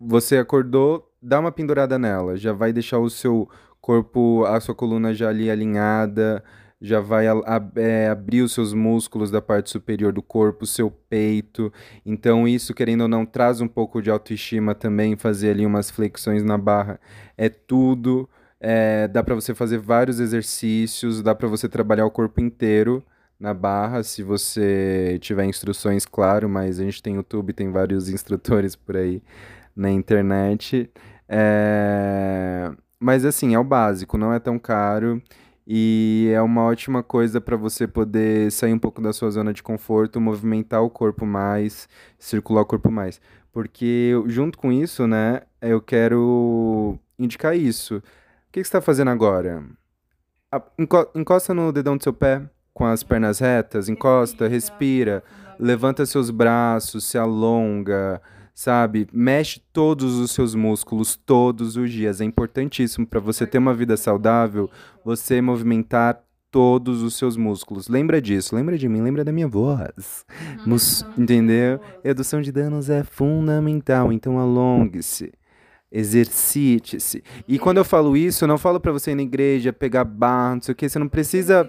você 0.00 0.38
acordou, 0.38 1.12
dá 1.20 1.38
uma 1.38 1.52
pendurada 1.52 1.98
nela. 1.98 2.38
Já 2.38 2.54
vai 2.54 2.72
deixar 2.72 2.98
o 3.00 3.10
seu 3.10 3.46
corpo, 3.82 4.44
a 4.46 4.58
sua 4.60 4.74
coluna 4.74 5.12
já 5.12 5.28
ali 5.28 5.50
alinhada. 5.50 6.42
Já 6.80 7.00
vai 7.00 7.26
a- 7.26 7.32
a- 7.34 7.70
é, 7.76 8.08
abrir 8.08 8.40
os 8.42 8.52
seus 8.52 8.72
músculos 8.74 9.30
da 9.30 9.40
parte 9.42 9.68
superior 9.70 10.10
do 10.12 10.22
corpo, 10.22 10.64
seu 10.66 10.90
peito. 10.90 11.70
Então, 12.04 12.48
isso, 12.48 12.72
querendo 12.74 13.02
ou 13.02 13.08
não, 13.08 13.24
traz 13.26 13.60
um 13.60 13.68
pouco 13.68 14.00
de 14.02 14.10
autoestima 14.10 14.74
também. 14.74 15.16
Fazer 15.16 15.50
ali 15.50 15.66
umas 15.66 15.90
flexões 15.90 16.42
na 16.42 16.56
barra 16.58 16.98
é 17.36 17.48
tudo. 17.50 18.28
É, 18.66 19.06
dá 19.08 19.22
para 19.22 19.34
você 19.34 19.54
fazer 19.54 19.76
vários 19.76 20.18
exercícios, 20.20 21.22
dá 21.22 21.34
para 21.34 21.46
você 21.46 21.68
trabalhar 21.68 22.06
o 22.06 22.10
corpo 22.10 22.40
inteiro 22.40 23.04
na 23.38 23.52
barra, 23.52 24.02
se 24.02 24.22
você 24.22 25.18
tiver 25.20 25.44
instruções, 25.44 26.06
claro, 26.06 26.48
mas 26.48 26.80
a 26.80 26.84
gente 26.84 27.02
tem 27.02 27.16
YouTube, 27.16 27.52
tem 27.52 27.70
vários 27.70 28.08
instrutores 28.10 28.74
por 28.74 28.96
aí 28.96 29.22
na 29.76 29.90
internet. 29.90 30.90
É, 31.28 32.72
Mas 32.98 33.26
assim, 33.26 33.54
é 33.54 33.58
o 33.58 33.64
básico, 33.64 34.16
não 34.16 34.32
é 34.32 34.38
tão 34.38 34.58
caro 34.58 35.22
e 35.66 36.30
é 36.34 36.40
uma 36.40 36.62
ótima 36.64 37.02
coisa 37.02 37.40
para 37.42 37.56
você 37.56 37.86
poder 37.86 38.50
sair 38.50 38.72
um 38.72 38.78
pouco 38.78 39.02
da 39.02 39.12
sua 39.12 39.30
zona 39.30 39.52
de 39.52 39.62
conforto, 39.62 40.18
movimentar 40.20 40.82
o 40.82 40.88
corpo 40.90 41.26
mais, 41.26 41.86
circular 42.18 42.62
o 42.62 42.66
corpo 42.66 42.90
mais. 42.90 43.20
Porque 43.52 44.12
junto 44.26 44.56
com 44.58 44.72
isso, 44.72 45.06
né, 45.06 45.42
eu 45.60 45.82
quero 45.82 46.98
indicar 47.18 47.54
isso. 47.56 48.02
O 48.54 48.56
que 48.56 48.60
que 48.62 48.68
você 48.68 48.68
está 48.68 48.80
fazendo 48.80 49.10
agora? 49.10 49.64
Encosta 51.16 51.52
no 51.52 51.72
dedão 51.72 51.96
do 51.96 52.04
seu 52.04 52.12
pé 52.12 52.48
com 52.72 52.86
as 52.86 53.02
pernas 53.02 53.40
retas, 53.40 53.88
encosta, 53.88 54.46
respira, 54.46 55.24
levanta 55.58 56.06
seus 56.06 56.30
braços, 56.30 57.02
se 57.02 57.18
alonga, 57.18 58.22
sabe? 58.54 59.08
Mexe 59.12 59.60
todos 59.72 60.14
os 60.20 60.30
seus 60.30 60.54
músculos 60.54 61.16
todos 61.16 61.76
os 61.76 61.90
dias. 61.90 62.20
É 62.20 62.24
importantíssimo 62.24 63.04
para 63.04 63.18
você 63.18 63.44
ter 63.44 63.58
uma 63.58 63.74
vida 63.74 63.96
saudável, 63.96 64.70
você 65.04 65.40
movimentar 65.40 66.22
todos 66.48 67.02
os 67.02 67.16
seus 67.16 67.36
músculos. 67.36 67.88
Lembra 67.88 68.22
disso, 68.22 68.54
lembra 68.54 68.78
de 68.78 68.88
mim, 68.88 69.00
lembra 69.02 69.24
da 69.24 69.32
minha 69.32 69.48
voz. 69.48 70.24
Mus- 70.64 71.04
entendeu? 71.18 71.80
Redução 72.04 72.40
de 72.40 72.52
danos 72.52 72.88
é 72.88 73.02
fundamental, 73.02 74.12
então 74.12 74.38
alongue-se. 74.38 75.32
Exercite-se. 75.96 77.22
E 77.46 77.56
quando 77.56 77.76
eu 77.78 77.84
falo 77.84 78.16
isso, 78.16 78.42
eu 78.42 78.48
não 78.48 78.58
falo 78.58 78.80
pra 78.80 78.90
você 78.90 79.12
ir 79.12 79.14
na 79.14 79.22
igreja, 79.22 79.72
pegar 79.72 80.02
barra, 80.04 80.56
não 80.56 80.62
sei 80.62 80.72
o 80.72 80.76
que, 80.76 80.88
você 80.88 80.98
não 80.98 81.08
precisa. 81.08 81.68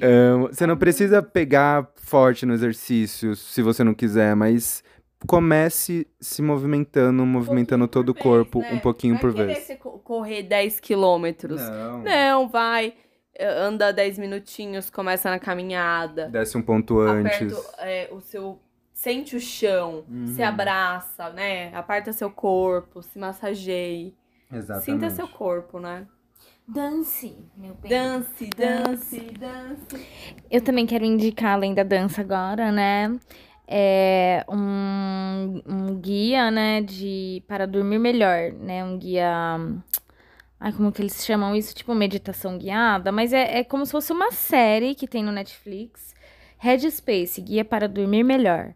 É, 0.00 0.32
você 0.48 0.66
não 0.66 0.76
precisa 0.76 1.22
pegar 1.22 1.88
forte 1.96 2.44
no 2.46 2.52
exercício 2.54 3.34
se 3.34 3.62
você 3.62 3.82
não 3.82 3.94
quiser, 3.94 4.34
mas 4.36 4.82
comece 5.26 6.06
se 6.20 6.42
movimentando, 6.42 7.24
movimentando 7.24 7.88
todo 7.88 8.10
o 8.10 8.14
corpo 8.14 8.60
um 8.70 8.78
pouquinho 8.78 9.18
por 9.18 9.32
Vai 9.32 9.46
querer 9.46 9.54
vez. 9.54 9.66
você 9.66 9.76
co- 9.76 9.98
correr 9.98 10.42
10 10.42 10.78
quilômetros. 10.80 11.60
Não. 11.60 12.02
Não, 12.02 12.48
vai. 12.48 12.92
eh, 13.34 13.48
Anda 13.48 13.92
10 13.92 14.18
minutinhos, 14.18 14.90
começa 14.90 15.30
na 15.30 15.38
caminhada. 15.38 16.28
Desce 16.28 16.56
um 16.58 16.62
ponto 16.62 17.00
antes. 17.00 17.52
Aperta 17.56 17.82
é, 17.82 18.08
o 18.12 18.20
seu 18.20 18.58
sente 19.04 19.36
o 19.36 19.40
chão, 19.40 20.04
se 20.34 20.40
Uhum. 20.40 20.48
abraça, 20.48 21.28
né? 21.28 21.74
Aparta 21.74 22.10
seu 22.12 22.30
corpo, 22.30 23.02
se 23.02 23.18
massageie. 23.18 24.14
Exatamente. 24.50 24.84
Sinta 24.86 25.10
seu 25.10 25.28
corpo, 25.28 25.78
né? 25.78 26.06
Dance, 26.66 27.36
meu 27.54 27.74
bem. 27.74 27.90
Dance, 27.90 28.46
dance, 28.46 29.20
dance. 29.38 30.06
Eu 30.50 30.62
também 30.62 30.86
quero 30.86 31.04
indicar, 31.04 31.52
além 31.52 31.74
da 31.74 31.82
dança 31.82 32.22
agora, 32.22 32.72
né? 32.72 33.20
É 33.68 34.44
um, 34.48 35.62
um 35.66 35.94
guia, 36.00 36.50
né, 36.50 36.80
de 36.80 37.42
para 37.46 37.66
dormir 37.66 37.98
melhor, 37.98 38.52
né? 38.52 38.82
Um 38.84 38.98
guia. 38.98 39.58
Ai, 40.58 40.72
como 40.72 40.90
que 40.92 41.02
eles 41.02 41.24
chamam 41.24 41.54
isso? 41.54 41.74
Tipo 41.74 41.94
meditação 41.94 42.56
guiada, 42.56 43.12
mas 43.12 43.32
é, 43.34 43.58
é 43.58 43.64
como 43.64 43.84
se 43.84 43.92
fosse 43.92 44.12
uma 44.12 44.32
série 44.32 44.94
que 44.94 45.06
tem 45.06 45.22
no 45.22 45.32
Netflix. 45.32 46.14
Headspace, 46.58 47.42
guia 47.42 47.64
para 47.64 47.86
dormir 47.86 48.22
melhor. 48.24 48.72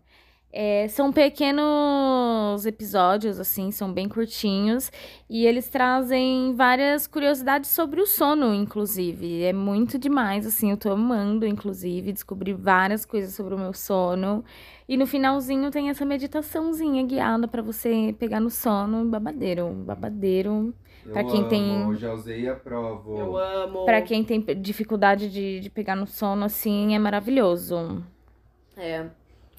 É, 0.60 0.88
são 0.88 1.12
pequenos 1.12 2.66
episódios, 2.66 3.38
assim, 3.38 3.70
são 3.70 3.92
bem 3.92 4.08
curtinhos. 4.08 4.90
E 5.30 5.46
eles 5.46 5.68
trazem 5.68 6.52
várias 6.56 7.06
curiosidades 7.06 7.70
sobre 7.70 8.00
o 8.00 8.06
sono, 8.06 8.52
inclusive. 8.52 9.44
É 9.44 9.52
muito 9.52 9.96
demais, 9.96 10.44
assim, 10.44 10.72
eu 10.72 10.76
tô 10.76 10.90
amando, 10.90 11.46
inclusive, 11.46 12.12
descobrir 12.12 12.54
várias 12.54 13.04
coisas 13.06 13.34
sobre 13.34 13.54
o 13.54 13.58
meu 13.58 13.72
sono. 13.72 14.44
E 14.88 14.96
no 14.96 15.06
finalzinho 15.06 15.70
tem 15.70 15.90
essa 15.90 16.04
meditaçãozinha 16.04 17.04
guiada 17.06 17.46
pra 17.46 17.62
você 17.62 18.12
pegar 18.18 18.40
no 18.40 18.50
sono, 18.50 19.04
babadeiro, 19.04 19.68
babadeiro. 19.86 20.74
Eu 21.06 21.12
Pra 21.12 21.22
quem 21.22 21.44
tem- 21.46 21.82
amo, 21.82 21.94
já 21.94 22.12
usei 22.12 22.40
e 22.40 22.48
aprovo. 22.48 23.16
Eu 23.16 23.36
amo. 23.36 23.84
Pra 23.84 24.02
quem 24.02 24.24
tem 24.24 24.44
dificuldade 24.60 25.30
de, 25.30 25.60
de 25.60 25.70
pegar 25.70 25.94
no 25.94 26.06
sono, 26.08 26.44
assim, 26.44 26.96
é 26.96 26.98
maravilhoso. 26.98 28.02
É. 28.76 29.06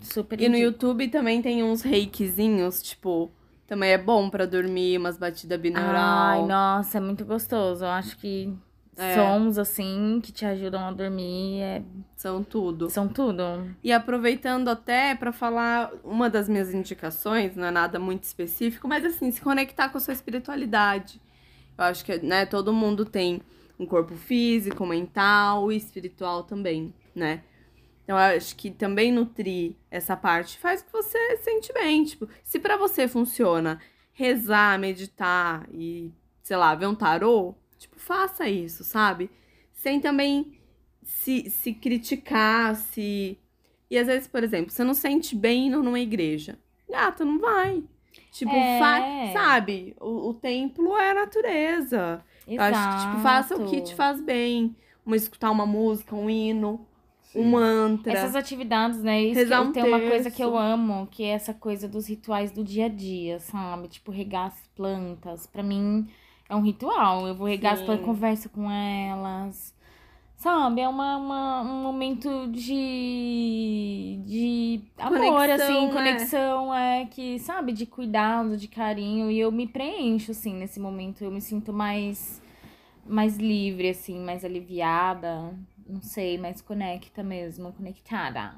Super 0.02 0.40
E 0.42 0.48
no 0.50 0.56
indico. 0.56 0.72
YouTube 0.74 1.08
também 1.10 1.42
tem 1.42 1.64
uns 1.64 1.82
reikizinhos, 1.82 2.82
tipo, 2.82 3.32
também 3.68 3.92
é 3.92 3.98
bom 3.98 4.30
pra 4.30 4.46
dormir, 4.46 4.98
umas 4.98 5.18
batidas 5.18 5.60
binaural. 5.60 5.94
Ai, 6.42 6.46
nossa, 6.46 6.98
é 6.98 7.02
muito 7.02 7.26
gostoso. 7.26 7.84
Eu 7.84 7.90
acho 7.90 8.18
que 8.18 8.54
É. 8.98 9.16
sons, 9.16 9.58
assim, 9.58 10.20
que 10.22 10.32
te 10.32 10.46
ajudam 10.46 10.82
a 10.86 10.92
dormir, 10.92 11.62
é- 11.62 11.82
São 12.16 12.44
tudo. 12.44 12.90
são 12.90 13.08
tudo. 13.08 13.44
E 13.84 13.92
aproveitando 13.94 14.68
até 14.70 15.16
pra 15.16 15.32
falar 15.32 15.92
uma 16.04 16.30
das 16.30 16.50
minhas 16.50 16.74
indicações, 16.74 17.56
não 17.56 17.66
é 17.68 17.72
nada 17.72 17.98
muito 18.00 18.24
específico, 18.24 18.88
mas 18.88 19.06
assim, 19.06 19.32
se 19.32 19.40
conectar 19.42 19.90
com 19.90 19.98
a 19.98 20.02
sua 20.02 20.14
espiritualidade. 20.14 21.22
Eu 21.78 21.86
acho 21.86 22.04
que, 22.04 22.18
né, 22.20 22.46
todo 22.46 22.74
mundo 22.74 23.06
tem 23.06 23.42
um 23.80 23.86
corpo 23.86 24.16
físico, 24.16 24.86
mental 24.86 25.72
e 25.72 25.78
espiritual 25.78 26.44
também, 26.44 26.94
né? 27.16 27.42
Então, 28.10 28.18
eu 28.18 28.38
acho 28.38 28.56
que 28.56 28.72
também 28.72 29.12
nutrir 29.12 29.76
essa 29.92 30.18
parte 30.18 30.58
faz 30.58 30.82
que 30.82 30.92
você 30.92 31.38
sente 31.38 31.72
bem. 31.72 32.04
Tipo, 32.04 32.28
se 32.44 32.58
pra 32.60 32.76
você 32.76 33.08
funciona 33.08 33.80
rezar, 34.14 34.80
meditar 34.80 35.70
e, 35.72 36.12
sei 36.42 36.58
lá, 36.58 36.74
ver 36.74 36.88
um 36.88 36.96
tarô, 36.96 37.54
tipo, 37.78 38.00
faça 38.00 38.50
isso, 38.50 38.84
sabe? 38.84 39.30
Sem 39.72 40.00
também 40.02 40.60
se, 41.04 41.52
se 41.52 41.72
criticar, 41.72 42.76
se. 42.76 43.38
E 43.92 43.96
às 43.96 44.08
vezes, 44.08 44.28
por 44.28 44.44
exemplo, 44.44 44.72
você 44.72 44.84
não 44.84 44.96
sente 44.96 45.36
bem 45.36 45.68
indo 45.68 45.84
numa 45.84 46.00
igreja. 46.00 46.58
Gata, 46.90 47.24
não 47.24 47.38
vai. 47.38 47.84
Tipo, 48.32 48.56
É. 48.56 48.80
fa- 48.80 49.40
sabe? 49.40 49.96
O, 50.02 50.30
o 50.30 50.34
templo 50.34 50.98
é 50.98 51.12
a 51.12 51.14
natureza. 51.14 52.26
Eu 52.48 52.60
acho 52.60 52.90
que, 52.90 53.06
tipo, 53.06 53.22
faça 53.22 53.56
o 53.56 53.70
que 53.70 53.82
te 53.82 53.94
faz 53.94 54.20
bem. 54.20 54.76
Uma, 55.06 55.16
escutar 55.16 55.52
uma 55.52 55.66
música, 55.68 56.16
um 56.16 56.28
hino, 56.28 56.88
Sim. 57.34 57.42
um 57.42 57.50
mantra. 57.52 58.14
Essas 58.14 58.36
atividades, 58.36 59.02
né? 59.04 59.22
Isso 59.22 59.46
que 59.46 59.46
Rezar 59.46 59.60
eu 59.62 59.66
um 59.66 59.72
tenho 59.72 59.86
uma 59.88 60.00
coisa 60.02 60.32
que 60.32 60.44
eu 60.44 60.58
amo, 60.58 61.08
que 61.08 61.24
é 61.24 61.30
essa 61.30 61.54
coisa 61.54 61.88
dos 61.88 62.08
rituais 62.08 62.52
do 62.52 62.64
dia 62.64 62.86
a 62.86 62.90
dia, 62.90 63.40
sabe? 63.40 63.88
Tipo, 63.88 64.12
regar 64.12 64.48
as 64.48 64.68
plantas. 64.76 65.46
Pra 65.48 65.62
mim 65.64 66.08
é 66.50 66.56
um 66.56 66.62
ritual. 66.62 67.28
Eu 67.28 67.36
vou 67.36 67.48
regar 67.48 67.74
as 67.74 67.80
Sim. 67.80 67.86
plantas, 67.86 68.06
converso 68.06 68.50
com 68.50 68.70
elas. 68.72 69.76
Sabe? 70.38 70.82
É 70.82 70.88
uma, 70.90 71.18
uma- 71.18 71.62
um 71.64 71.84
momento 71.84 72.48
de, 72.52 74.20
de 74.26 74.82
amor, 74.98 75.50
Conexão, 75.50 75.56
assim, 75.56 75.88
né? 75.90 75.92
conexão, 75.94 76.74
é 76.74 77.06
que, 77.06 77.40
sabe, 77.40 77.74
de 77.74 77.86
cuidado, 77.86 78.58
de 78.58 78.68
carinho. 78.68 79.30
E 79.32 79.40
eu 79.40 79.52
me 79.52 79.68
preencho, 79.68 80.32
assim, 80.32 80.54
nesse 80.56 80.80
momento. 80.80 81.24
Eu 81.24 81.32
me 81.32 81.42
sinto 81.42 81.74
mais, 81.74 82.42
mais 83.06 83.38
livre, 83.38 83.90
assim, 83.90 84.20
mais 84.20 84.46
aliviada. 84.46 85.54
Não 85.90 86.02
sei, 86.02 86.38
mais 86.38 86.62
conecta 86.62 87.24
mesmo, 87.24 87.74
conectada. 87.74 88.56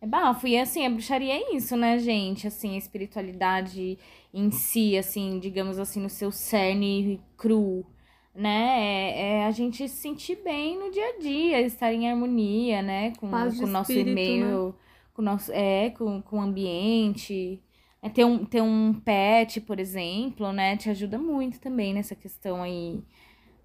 É 0.00 0.06
bafo. 0.06 0.46
E 0.46 0.58
assim, 0.58 0.84
a 0.84 0.90
bruxaria 0.90 1.34
é 1.34 1.54
isso, 1.54 1.76
né, 1.76 1.98
gente? 1.98 2.46
Assim, 2.46 2.74
a 2.74 2.78
espiritualidade 2.78 3.98
em 4.32 4.50
si, 4.50 4.96
assim, 4.96 5.38
digamos 5.38 5.78
assim, 5.78 6.00
no 6.00 6.08
seu 6.08 6.32
cerne 6.32 7.20
cru, 7.36 7.86
né? 8.34 8.80
É, 8.80 9.20
é 9.20 9.44
a 9.44 9.50
gente 9.50 9.88
se 9.88 9.96
sentir 9.96 10.36
bem 10.42 10.78
no 10.78 10.90
dia 10.90 11.14
a 11.14 11.18
dia, 11.18 11.60
estar 11.60 11.92
em 11.92 12.08
harmonia, 12.08 12.82
né? 12.82 13.12
Com, 13.18 13.30
Paz 13.30 13.58
com 13.58 13.64
o 13.64 13.68
nosso 13.68 13.92
espírito, 13.92 14.10
e-mail, 14.10 14.74
com 15.12 15.22
o 15.22 15.24
nosso, 15.24 15.52
é, 15.52 15.90
com, 15.90 16.22
com 16.22 16.38
o 16.38 16.40
ambiente. 16.40 17.62
É, 18.02 18.08
ter, 18.08 18.24
um, 18.24 18.46
ter 18.46 18.62
um 18.62 18.94
pet, 18.94 19.60
por 19.60 19.78
exemplo, 19.78 20.50
né? 20.52 20.76
Te 20.76 20.88
ajuda 20.88 21.18
muito 21.18 21.60
também 21.60 21.92
nessa 21.92 22.14
questão 22.14 22.62
aí, 22.62 23.02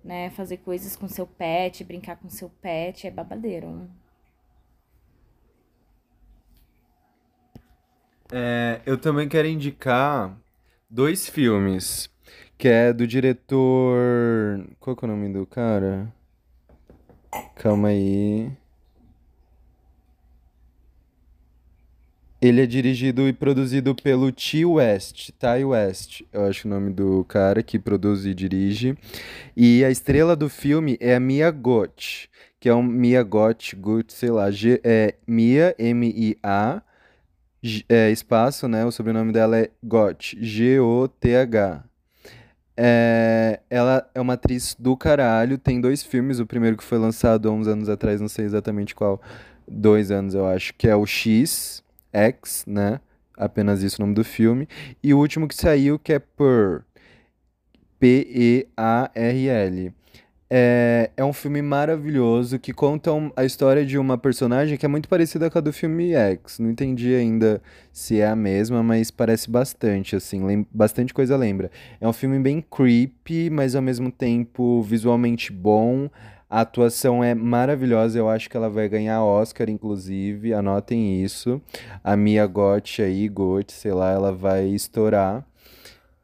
né? 0.05 0.29
Fazer 0.29 0.57
coisas 0.57 0.95
com 0.95 1.07
seu 1.09 1.25
pet, 1.25 1.83
brincar 1.83 2.15
com 2.17 2.29
seu 2.29 2.47
pet, 2.47 3.07
é 3.07 3.11
babadeiro. 3.11 3.89
É, 8.31 8.81
eu 8.85 8.97
também 8.97 9.27
quero 9.27 9.47
indicar 9.47 10.37
dois 10.89 11.27
filmes, 11.27 12.09
que 12.57 12.67
é 12.67 12.93
do 12.93 13.07
diretor. 13.07 14.67
Qual 14.79 14.95
é 15.01 15.05
o 15.05 15.07
nome 15.07 15.33
do 15.33 15.45
cara? 15.45 16.13
Calma 17.55 17.89
aí. 17.89 18.51
Ele 22.41 22.61
é 22.61 22.65
dirigido 22.65 23.27
e 23.27 23.33
produzido 23.33 23.95
pelo 23.95 24.31
T. 24.31 24.65
West, 24.65 25.31
Ty 25.39 25.63
West, 25.63 26.21
eu 26.33 26.45
acho 26.45 26.67
o 26.67 26.71
nome 26.71 26.91
do 26.91 27.23
cara 27.25 27.63
que 27.63 27.79
produz 27.79 28.25
e 28.25 28.33
dirige. 28.33 28.97
E 29.55 29.83
a 29.85 29.89
estrela 29.89 30.35
do 30.35 30.49
filme 30.49 30.97
é 30.99 31.15
a 31.15 31.19
Mia 31.19 31.49
Goth, 31.49 32.27
que 32.59 32.67
é 32.67 32.75
um 32.75 32.83
Mia 32.83 33.23
Goth, 33.23 33.73
Goth, 33.77 34.11
sei 34.11 34.31
lá, 34.31 34.51
G, 34.51 34.81
é 34.83 35.15
Mia, 35.25 35.73
M-I-A, 35.79 36.81
é, 37.87 38.11
espaço, 38.11 38.67
né? 38.67 38.85
O 38.85 38.91
sobrenome 38.91 39.31
dela 39.31 39.57
é 39.57 39.69
Goth, 39.83 40.35
G-O-T-H. 40.39 41.83
É, 42.77 43.61
ela 43.69 44.09
é 44.13 44.19
uma 44.19 44.33
atriz 44.33 44.75
do 44.77 44.97
caralho, 44.97 45.57
tem 45.57 45.79
dois 45.79 46.03
filmes, 46.03 46.39
o 46.39 46.45
primeiro 46.45 46.75
que 46.75 46.83
foi 46.83 46.97
lançado 46.97 47.47
há 47.47 47.51
uns 47.51 47.67
anos 47.67 47.87
atrás, 47.87 48.19
não 48.19 48.27
sei 48.27 48.43
exatamente 48.43 48.93
qual, 48.93 49.21
dois 49.65 50.11
anos 50.11 50.33
eu 50.35 50.45
acho, 50.45 50.73
que 50.73 50.87
é 50.87 50.95
o 50.95 51.05
X, 51.05 51.81
X, 52.15 52.63
né? 52.67 52.99
Apenas 53.37 53.83
isso 53.83 53.97
o 54.01 54.05
nome 54.05 54.15
do 54.15 54.23
filme. 54.23 54.67
E 55.03 55.13
o 55.13 55.19
último 55.19 55.47
que 55.47 55.55
saiu, 55.55 55.99
que 55.99 56.13
é 56.13 56.19
Pearl, 56.19 56.79
P-E-A-R-L. 57.99 59.91
É, 60.47 61.09
é 61.17 61.25
um 61.25 61.33
filme 61.33 61.61
maravilhoso 61.61 62.59
que 62.59 62.71
conta 62.71 63.11
um- 63.11 63.31
a 63.35 63.43
história 63.43 63.83
de 63.85 63.97
uma 63.97 64.15
personagem 64.17 64.77
que 64.77 64.85
é 64.85 64.89
muito 64.89 65.09
parecida 65.09 65.49
com 65.49 65.57
a 65.57 65.61
do 65.61 65.73
filme 65.73 66.13
X. 66.13 66.59
Não 66.59 66.69
entendi 66.69 67.15
ainda 67.15 67.61
se 67.91 68.19
é 68.21 68.27
a 68.27 68.35
mesma, 68.35 68.83
mas 68.83 69.09
parece 69.09 69.49
bastante, 69.49 70.15
assim, 70.15 70.65
bastante 70.71 71.13
coisa 71.13 71.35
lembra. 71.35 71.71
É 71.99 72.07
um 72.07 72.13
filme 72.13 72.39
bem 72.39 72.61
creepy, 72.61 73.49
mas 73.49 73.75
ao 73.75 73.81
mesmo 73.81 74.11
tempo 74.11 74.83
visualmente 74.83 75.51
bom. 75.51 76.09
A 76.49 76.61
atuação 76.61 77.23
é 77.23 77.33
maravilhosa, 77.33 78.19
eu 78.19 78.29
acho 78.29 78.49
que 78.49 78.55
ela 78.55 78.69
vai 78.69 78.87
ganhar 78.87 79.23
Oscar, 79.23 79.69
inclusive, 79.69 80.53
anotem 80.53 81.23
isso. 81.23 81.61
A 82.03 82.15
Mia 82.15 82.45
Goth 82.45 82.99
aí, 82.99 83.27
Goth, 83.27 83.71
sei 83.71 83.93
lá, 83.93 84.11
ela 84.11 84.31
vai 84.31 84.67
estourar. 84.67 85.45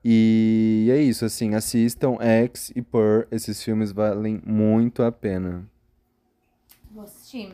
E 0.03 0.87
é 0.91 0.97
isso, 1.01 1.25
assim, 1.25 1.53
assistam 1.53 2.17
X 2.19 2.71
e 2.75 2.81
Pearl, 2.81 3.23
esses 3.31 3.63
filmes 3.63 3.91
valem 3.91 4.41
muito 4.45 5.03
a 5.03 5.11
pena. 5.11 5.67
Vou 6.91 7.03
assistir. 7.03 7.53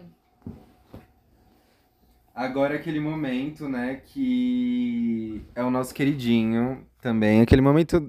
Agora 2.33 2.75
aquele 2.75 2.99
momento, 2.99 3.67
né, 3.67 3.95
que 4.05 5.41
é 5.55 5.63
o 5.63 5.71
nosso 5.71 5.93
queridinho 5.93 6.85
também, 7.01 7.41
aquele 7.41 7.61
momento 7.61 8.07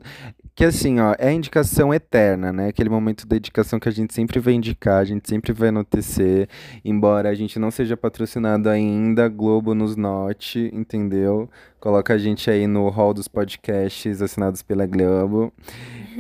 que 0.59 0.65
assim, 0.65 0.99
ó, 0.99 1.15
é 1.21 1.29
a 1.29 1.33
indicação 1.33 1.95
eterna, 1.95 2.53
né? 2.53 2.67
Aquele 2.67 2.89
momento 2.89 3.25
da 3.25 3.37
indicação 3.37 3.79
que 3.79 3.89
a 3.89 3.93
gente 3.93 4.13
sempre 4.13 4.41
vai 4.41 4.55
indicar, 4.55 5.01
a 5.01 5.05
gente 5.05 5.29
sempre 5.29 5.53
vai 5.53 5.69
enaltecer, 5.69 6.49
embora 6.85 7.29
a 7.29 7.35
gente 7.35 7.61
não 7.61 7.71
seja 7.71 7.97
patrocinado 7.97 8.69
ainda, 8.69 9.29
Globo 9.29 9.73
nos 9.73 9.95
note, 9.95 10.69
entendeu? 10.75 11.49
Coloca 11.79 12.13
a 12.13 12.19
gente 12.19 12.51
aí 12.51 12.67
no 12.67 12.89
hall 12.89 13.15
dos 13.15 13.29
podcasts 13.29 14.21
assinados 14.21 14.61
pela 14.61 14.85
Globo, 14.85 15.53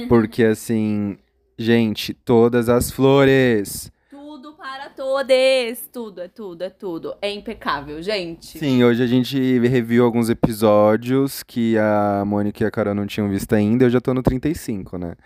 porque 0.08 0.44
assim, 0.44 1.18
gente, 1.58 2.14
todas 2.14 2.68
as 2.68 2.92
flores 2.92 3.90
Tudo 4.38 4.52
para 4.52 4.88
todos. 4.90 5.88
Tudo, 5.92 6.20
é 6.20 6.28
tudo, 6.28 6.62
é 6.62 6.70
tudo. 6.70 7.16
É 7.20 7.28
impecável, 7.28 8.00
gente. 8.00 8.56
Sim, 8.56 8.84
hoje 8.84 9.02
a 9.02 9.06
gente 9.08 9.36
reviu 9.58 10.04
alguns 10.04 10.30
episódios 10.30 11.42
que 11.42 11.76
a 11.76 12.22
Mônica 12.24 12.62
e 12.62 12.66
a 12.66 12.70
Carol 12.70 12.94
não 12.94 13.04
tinham 13.04 13.28
visto 13.28 13.52
ainda. 13.52 13.86
Eu 13.86 13.90
já 13.90 14.00
tô 14.00 14.14
no 14.14 14.22
35, 14.22 14.96
né? 14.96 15.16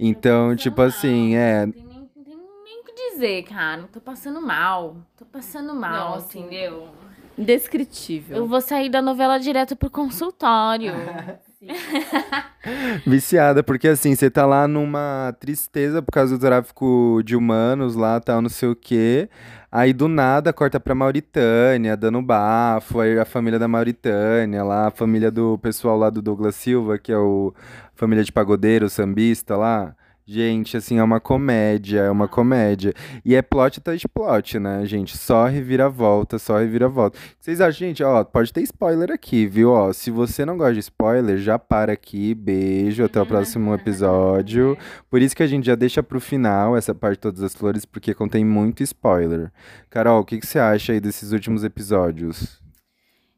Então, 0.00 0.56
tipo 0.56 0.80
assim, 0.80 1.34
mal. 1.34 1.38
é. 1.38 1.66
Não 1.66 1.72
tem 1.72 1.84
nem, 1.84 1.98
não 2.00 2.24
tem 2.24 2.36
nem 2.64 2.80
o 2.80 2.84
que 2.84 2.94
dizer, 2.94 3.42
cara. 3.42 3.82
Tô 3.92 4.00
passando 4.00 4.40
mal. 4.40 4.96
Tô 5.18 5.26
passando 5.26 5.74
mal, 5.74 6.12
Não, 6.12 6.16
assim, 6.16 6.40
entendeu? 6.40 6.88
Indescritível. 7.36 8.38
Eu 8.38 8.46
vou 8.46 8.62
sair 8.62 8.88
da 8.88 9.02
novela 9.02 9.36
direto 9.36 9.76
pro 9.76 9.90
consultório. 9.90 10.94
Viciada, 13.06 13.62
porque 13.62 13.88
assim, 13.88 14.14
você 14.14 14.30
tá 14.30 14.44
lá 14.46 14.66
numa 14.66 15.34
tristeza 15.40 16.02
por 16.02 16.12
causa 16.12 16.36
do 16.36 16.40
tráfico 16.40 17.22
de 17.24 17.36
humanos 17.36 17.94
lá, 17.94 18.20
tal, 18.20 18.42
não 18.42 18.48
sei 18.48 18.68
o 18.68 18.76
quê. 18.76 19.28
Aí 19.70 19.92
do 19.92 20.08
nada 20.08 20.52
corta 20.52 20.80
pra 20.80 20.94
Mauritânia, 20.94 21.96
dando 21.96 22.22
bafo, 22.22 23.00
aí 23.00 23.18
a 23.18 23.24
família 23.24 23.58
da 23.58 23.68
Mauritânia 23.68 24.62
lá, 24.64 24.88
a 24.88 24.90
família 24.90 25.30
do 25.30 25.58
pessoal 25.58 25.98
lá 25.98 26.08
do 26.08 26.22
Douglas 26.22 26.54
Silva, 26.56 26.98
que 26.98 27.12
é 27.12 27.18
o 27.18 27.52
família 27.94 28.24
de 28.24 28.32
pagodeiro, 28.32 28.88
sambista 28.88 29.56
lá. 29.56 29.94
Gente, 30.28 30.76
assim, 30.76 30.98
é 30.98 31.02
uma 31.04 31.20
comédia, 31.20 32.00
é 32.00 32.10
uma 32.10 32.26
comédia. 32.26 32.92
E 33.24 33.36
é 33.36 33.40
plot 33.40 33.78
atrás 33.78 34.00
de 34.00 34.08
plot, 34.08 34.58
né, 34.58 34.84
gente? 34.84 35.16
Só 35.16 35.44
reviravolta, 35.44 36.36
só 36.36 36.58
reviravolta. 36.58 37.16
Vocês 37.38 37.60
acham, 37.60 37.86
gente, 37.86 38.02
ó, 38.02 38.24
pode 38.24 38.52
ter 38.52 38.62
spoiler 38.62 39.12
aqui, 39.12 39.46
viu? 39.46 39.70
Ó, 39.70 39.92
se 39.92 40.10
você 40.10 40.44
não 40.44 40.56
gosta 40.56 40.74
de 40.74 40.80
spoiler, 40.80 41.38
já 41.38 41.60
para 41.60 41.92
aqui. 41.92 42.34
Beijo, 42.34 43.04
até 43.04 43.20
o 43.20 43.26
próximo 43.26 43.72
episódio. 43.72 44.76
Por 45.08 45.22
isso 45.22 45.36
que 45.36 45.44
a 45.44 45.46
gente 45.46 45.66
já 45.66 45.76
deixa 45.76 46.02
pro 46.02 46.20
final 46.20 46.76
essa 46.76 46.92
parte 46.92 47.18
de 47.18 47.20
todas 47.20 47.42
as 47.44 47.54
flores, 47.54 47.84
porque 47.84 48.12
contém 48.12 48.44
muito 48.44 48.82
spoiler. 48.82 49.52
Carol, 49.88 50.22
o 50.22 50.24
que, 50.24 50.40
que 50.40 50.46
você 50.46 50.58
acha 50.58 50.92
aí 50.92 50.98
desses 50.98 51.30
últimos 51.30 51.62
episódios? 51.62 52.60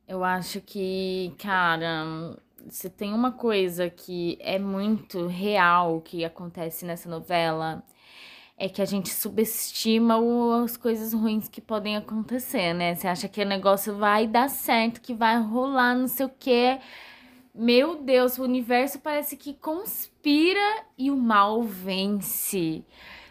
Eu 0.09 0.25
acho 0.25 0.63
que, 0.63 1.35
cara, 1.39 2.35
se 2.71 2.91
tem 2.91 3.13
uma 3.13 3.33
coisa 3.33 3.89
que 3.91 4.39
é 4.41 4.59
muito 4.59 5.27
real 5.27 6.01
que 6.01 6.25
acontece 6.25 6.85
nessa 6.85 7.09
novela, 7.09 7.83
é 8.57 8.69
que 8.69 8.83
a 8.83 8.85
gente 8.85 9.09
subestima 9.11 10.19
o- 10.19 10.65
as 10.65 10.77
coisas 10.77 11.13
ruins 11.13 11.49
que 11.49 11.61
podem 11.61 11.97
acontecer, 11.97 12.73
né? 12.75 12.95
Você 12.95 13.07
acha 13.07 13.29
que 13.29 13.41
o 13.43 13.47
negócio 13.47 13.97
vai 13.97 14.27
dar 14.27 14.49
certo, 14.51 15.01
que 15.01 15.15
vai 15.15 15.41
rolar, 15.41 15.95
não 15.95 16.09
sei 16.09 16.27
o 16.27 16.33
quê. 16.39 16.79
Meu 17.55 17.97
Deus, 18.03 18.39
o 18.39 18.43
universo 18.45 18.99
parece 19.01 19.37
que 19.37 19.55
conspira 19.55 20.85
e 20.97 21.11
o 21.11 21.17
mal 21.17 21.63
vence. 21.63 22.85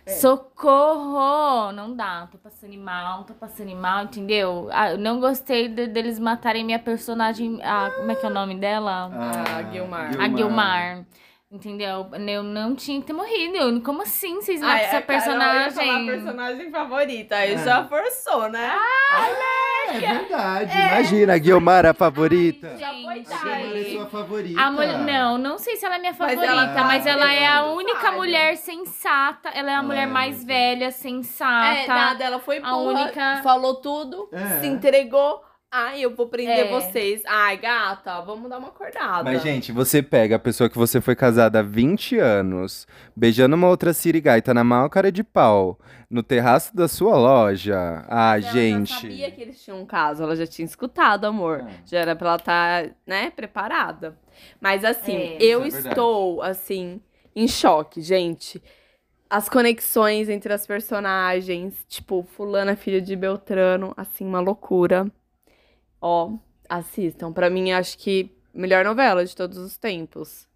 Socorro! 0.07 1.71
Não 1.73 1.95
dá, 1.95 2.27
tô 2.31 2.37
passando 2.37 2.77
mal, 2.77 3.23
tô 3.23 3.33
passando 3.33 3.75
mal, 3.75 4.03
entendeu? 4.05 4.69
Ah, 4.71 4.91
eu 4.91 4.97
não 4.97 5.19
gostei 5.19 5.67
de- 5.67 5.87
deles 5.87 6.17
matarem 6.19 6.63
minha 6.63 6.79
personagem. 6.79 7.59
A, 7.63 7.91
como 7.91 8.11
é 8.11 8.15
que 8.15 8.25
é 8.25 8.29
o 8.29 8.33
nome 8.33 8.55
dela? 8.55 9.11
Ah, 9.13 9.61
Guilmar. 9.63 10.11
A 10.19 10.27
Guilmar. 10.27 11.05
Entendeu? 11.49 12.07
Eu 12.27 12.43
não 12.43 12.75
tinha 12.75 12.99
que 12.99 13.07
ter 13.07 13.13
morrido. 13.13 13.81
Como 13.81 14.01
assim 14.01 14.35
vocês 14.41 14.59
matam 14.59 14.75
essa 14.77 14.97
a 14.97 15.01
Carol 15.01 15.23
ia 15.29 15.31
falar 15.31 15.63
personagem? 15.63 16.05
personagem 16.07 16.71
favorita. 16.71 17.35
Aí 17.37 17.57
já 17.57 17.85
forçou, 17.85 18.49
né? 18.49 18.69
É 19.89 19.99
verdade, 19.99 20.77
imagina, 20.77 21.33
a 21.33 21.37
Guilmar 21.37 21.85
a 21.85 21.93
favorita. 21.93 22.69
Gente, 22.77 22.79
Já 22.79 22.89
foi 22.93 22.97
A 22.97 23.57
Guilmar 23.57 23.77
é 23.77 23.83
sua 23.91 24.05
favorita. 24.07 24.61
A 24.61 24.71
mulher, 24.71 24.97
não, 24.99 25.37
não 25.37 25.57
sei 25.57 25.75
se 25.77 25.85
ela 25.85 25.95
é 25.95 25.99
minha 25.99 26.11
Mas 26.11 26.17
favorita, 26.17 26.45
ela 26.45 26.83
mas 26.83 27.03
tá- 27.03 27.09
ela, 27.09 27.33
é 27.33 27.47
a 27.47 27.55
ela 27.57 27.71
única 27.73 28.01
sabe. 28.01 28.17
mulher 28.17 28.57
sensata. 28.57 29.49
Ela 29.53 29.71
é 29.71 29.73
a 29.73 29.77
Ela 29.77 29.83
mulher 29.83 30.03
é 30.03 30.05
mais 30.07 30.43
velha, 30.43 30.91
sensata. 30.91 31.65
É, 31.79 31.87
nada, 31.87 32.23
ela 32.23 32.39
foi 32.39 32.57
A 32.57 32.61
burra, 32.61 33.01
única- 33.01 33.39
falou 33.43 33.75
tudo, 33.75 34.29
É. 34.33 34.59
se 34.59 34.67
entregou. 34.67 35.41
Ai, 35.79 36.01
eu 36.01 36.15
vou 36.15 36.27
prender 36.27 36.65
É. 36.65 36.71
vocês. 36.71 37.21
Ai, 37.27 37.55
gata, 37.57 38.19
vamos 38.21 38.49
dar 38.49 38.57
uma 38.57 38.69
acordada. 38.69 39.23
Mas, 39.31 39.43
gente, 39.43 39.71
você 39.71 40.01
pega 40.01 40.35
a 40.37 40.39
pessoa 40.39 40.67
que 40.67 40.77
você 40.77 40.99
foi 40.99 41.15
casada 41.15 41.59
há 41.59 41.61
20 41.61 42.17
anos, 42.17 42.87
beijando 43.15 43.55
uma 43.55 43.67
outra 43.69 43.93
sirigaita 43.93 44.55
na 44.55 44.63
maior 44.63 44.89
cara 44.89 45.11
de 45.11 45.23
pau, 45.23 45.77
no 46.09 46.23
terraço 46.23 46.75
da 46.75 46.87
sua 46.87 47.15
loja. 47.15 48.03
Ah, 48.09 48.39
Ela 48.39 48.41
gente. 48.51 48.89
já 48.89 49.01
sabia 49.01 49.29
que 49.31 49.41
eles 49.41 49.63
tinham 49.63 49.79
um 49.81 49.85
caso, 49.85 50.23
ela 50.23 50.35
já 50.35 50.47
tinha 50.47 50.65
escutado, 50.65 51.25
amor. 51.25 51.59
É. 51.59 51.67
Já 51.85 51.99
era 51.99 52.15
pra 52.15 52.27
ela 52.29 52.37
estar, 52.37 52.89
né, 53.05 53.29
preparada. 53.29 54.17
Mas 54.59 54.83
assim, 54.83 55.15
É. 55.15 55.37
eu 55.39 55.63
é 55.63 55.67
estou, 55.67 56.41
assim, 56.41 56.99
em 57.35 57.47
choque, 57.47 58.01
gente. 58.01 58.59
As 59.29 59.47
conexões 59.47 60.27
entre 60.27 60.51
as 60.51 60.65
personagens, 60.65 61.75
tipo, 61.87 62.25
fulana 62.35 62.75
filho 62.75 62.99
de 63.01 63.15
Beltrano, 63.15 63.93
assim, 63.95 64.25
uma 64.25 64.39
loucura. 64.39 65.05
Ó, 66.01 66.33
assistam. 66.69 67.31
Pra 67.31 67.49
mim, 67.49 67.71
acho 67.71 67.97
que 67.97 68.31
melhor 68.53 68.83
novela 68.83 69.25
de 69.25 69.35
todos 69.35 69.57
os 69.57 69.77
tempos. 69.77 70.47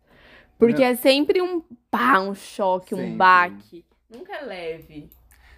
Porque 0.57 0.81
Não. 0.81 0.87
é 0.89 0.95
sempre 0.95 1.41
um 1.41 1.61
pá, 1.89 2.19
um 2.19 2.35
choque, 2.35 2.95
Sempre. 2.95 3.05
um 3.05 3.17
baque. 3.17 3.85
Nunca 4.09 4.33
é 4.35 4.45
leve. 4.45 5.09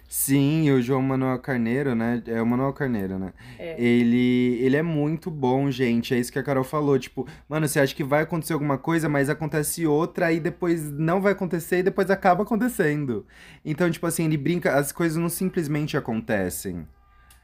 Sim, 0.08 0.70
o 0.70 0.80
João 0.80 1.02
Manuel 1.02 1.38
Carneiro, 1.40 1.94
né? 1.94 2.22
É 2.26 2.40
o 2.40 2.46
Manuel 2.46 2.72
Carneiro, 2.72 3.18
né? 3.18 3.32
É. 3.58 3.82
Ele, 3.82 4.58
ele 4.60 4.76
é 4.76 4.82
muito 4.82 5.30
bom, 5.30 5.70
gente. 5.70 6.14
É 6.14 6.18
isso 6.18 6.30
que 6.30 6.38
a 6.38 6.42
Carol 6.42 6.62
falou. 6.62 6.98
Tipo, 6.98 7.26
mano, 7.48 7.66
você 7.66 7.80
acha 7.80 7.94
que 7.94 8.04
vai 8.04 8.22
acontecer 8.22 8.52
alguma 8.52 8.78
coisa, 8.78 9.08
mas 9.08 9.28
acontece 9.28 9.86
outra, 9.86 10.26
aí 10.26 10.38
depois 10.38 10.88
não 10.92 11.20
vai 11.20 11.32
acontecer 11.32 11.78
e 11.78 11.82
depois 11.82 12.10
acaba 12.10 12.44
acontecendo. 12.44 13.26
Então, 13.64 13.90
tipo 13.90 14.06
assim, 14.06 14.26
ele 14.26 14.36
brinca, 14.36 14.76
as 14.76 14.92
coisas 14.92 15.18
não 15.18 15.28
simplesmente 15.28 15.96
acontecem. 15.96 16.86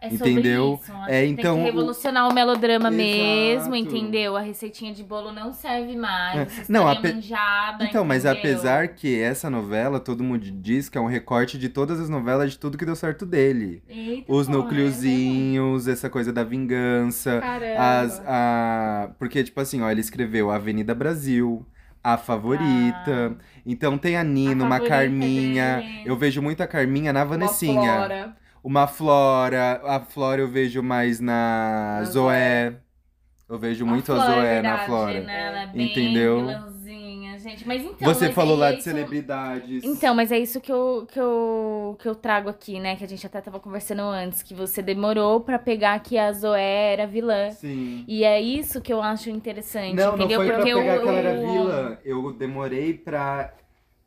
É 0.03 0.09
Entendeu? 0.09 0.81
isso. 0.83 0.93
É, 1.09 1.27
então, 1.27 1.57
tem 1.57 1.65
que 1.65 1.71
revolucionar 1.71 2.27
o 2.27 2.33
melodrama 2.33 2.89
Exato. 2.89 2.97
mesmo, 2.97 3.77
entendeu? 3.77 4.35
A 4.35 4.41
receitinha 4.41 4.95
de 4.95 5.03
bolo 5.05 5.31
não 5.31 5.53
serve 5.53 5.95
mais. 5.95 6.59
É. 6.61 6.65
Não, 6.71 6.89
ape- 6.89 7.13
manjada, 7.13 7.85
Então, 7.85 8.03
mas 8.03 8.25
entendeu? 8.25 8.41
apesar 8.41 8.89
que 8.89 9.21
essa 9.21 9.51
novela, 9.51 10.01
todo 10.01 10.25
mundo 10.25 10.51
diz 10.51 10.89
que 10.89 10.97
é 10.97 11.01
um 11.01 11.07
recorte 11.07 11.59
de 11.59 11.69
todas 11.69 12.01
as 12.01 12.09
novelas 12.09 12.51
de 12.53 12.59
tudo 12.59 12.79
que 12.79 12.87
deu 12.87 12.97
certo 12.97 13.27
dele. 13.27 13.83
Eita, 13.87 14.33
Os 14.33 14.49
é 14.49 14.53
núcleozinhos, 14.53 15.87
essa 15.87 16.09
coisa 16.09 16.33
da 16.33 16.45
vingança. 16.45 17.39
Caramba. 17.41 18.01
As, 18.01 18.23
a... 18.27 19.11
Porque, 19.19 19.45
tipo 19.45 19.61
assim, 19.61 19.83
ó, 19.83 19.91
ele 19.91 20.01
escreveu 20.01 20.51
Avenida 20.51 20.95
Brasil, 20.95 21.67
A 22.03 22.17
Favorita. 22.17 23.37
Então 23.67 23.99
tem 23.99 24.17
a 24.17 24.25
Nina, 24.25 24.65
A 24.65 24.67
uma 24.67 24.77
Favorita 24.77 24.97
Carminha. 24.97 25.77
dele. 25.77 26.03
Eu 26.07 26.17
vejo 26.17 26.41
muito 26.41 26.63
a 26.63 26.67
Carminha 26.67 27.13
na 27.13 27.21
Uma 27.21 27.27
Vanessinha. 27.27 27.95
flora. 27.97 28.37
Uma 28.63 28.87
Flora. 28.87 29.81
A 29.85 30.01
Flora 30.01 30.41
eu 30.43 30.49
vejo 30.49 30.83
mais 30.83 31.21
na 31.21 31.99
Na 32.01 32.05
Zoé. 32.05 32.77
Eu 33.49 33.59
vejo 33.59 33.85
muito 33.85 34.13
a, 34.13 34.17
Flora, 34.17 34.31
é 34.31 34.35
Zoé 34.35 34.53
verdade, 34.55 34.81
na 34.81 34.87
Flora. 34.87 35.21
Né? 35.21 35.47
Ela 35.47 35.63
é 35.63 35.67
bem 35.67 35.91
Entendeu? 35.91 36.47
gente. 37.41 37.67
Mas 37.67 37.83
então. 37.83 38.15
Você 38.15 38.27
mas 38.27 38.35
falou 38.35 38.57
é 38.57 38.61
lá 38.61 38.71
de 38.73 38.79
isso- 38.79 38.85
celebridades. 38.91 39.83
Então, 39.85 40.15
mas 40.15 40.31
é 40.31 40.39
isso 40.39 40.61
que 40.61 40.71
eu, 40.71 41.07
que, 41.11 41.19
eu, 41.19 41.97
que 41.99 42.09
eu 42.09 42.15
trago 42.15 42.49
aqui, 42.49 42.79
né? 42.79 42.97
Que 42.97 43.05
a 43.05 43.09
gente 43.09 43.27
até 43.27 43.41
tava 43.41 43.59
conversando 43.59 44.03
antes, 44.03 44.43
que 44.43 44.55
você 44.55 44.83
demorou 44.83 45.41
pra 45.41 45.59
pegar 45.59 45.99
que 46.01 46.17
a 46.19 46.33
Zoé 46.33 46.93
era 46.93 47.07
vilã. 47.07 47.51
Sim. 47.51 48.05
E 48.07 48.25
é 48.25 48.41
isso 48.41 48.81
que 48.81 48.93
eu 48.93 49.03
acho 49.03 49.31
interessante, 49.31 49.95
Não, 49.95 50.09
não 50.11 50.15
entendeu? 50.19 50.39
foi 50.39 50.47
pra 50.47 50.57
Porque 50.59 50.75
pegar 50.75 50.97
o, 50.99 51.03
que 51.03 51.09
ela 51.09 51.19
era 51.19 51.35
vilã. 51.35 51.99
Eu 52.05 52.33
demorei 52.33 52.95
pra, 52.95 53.53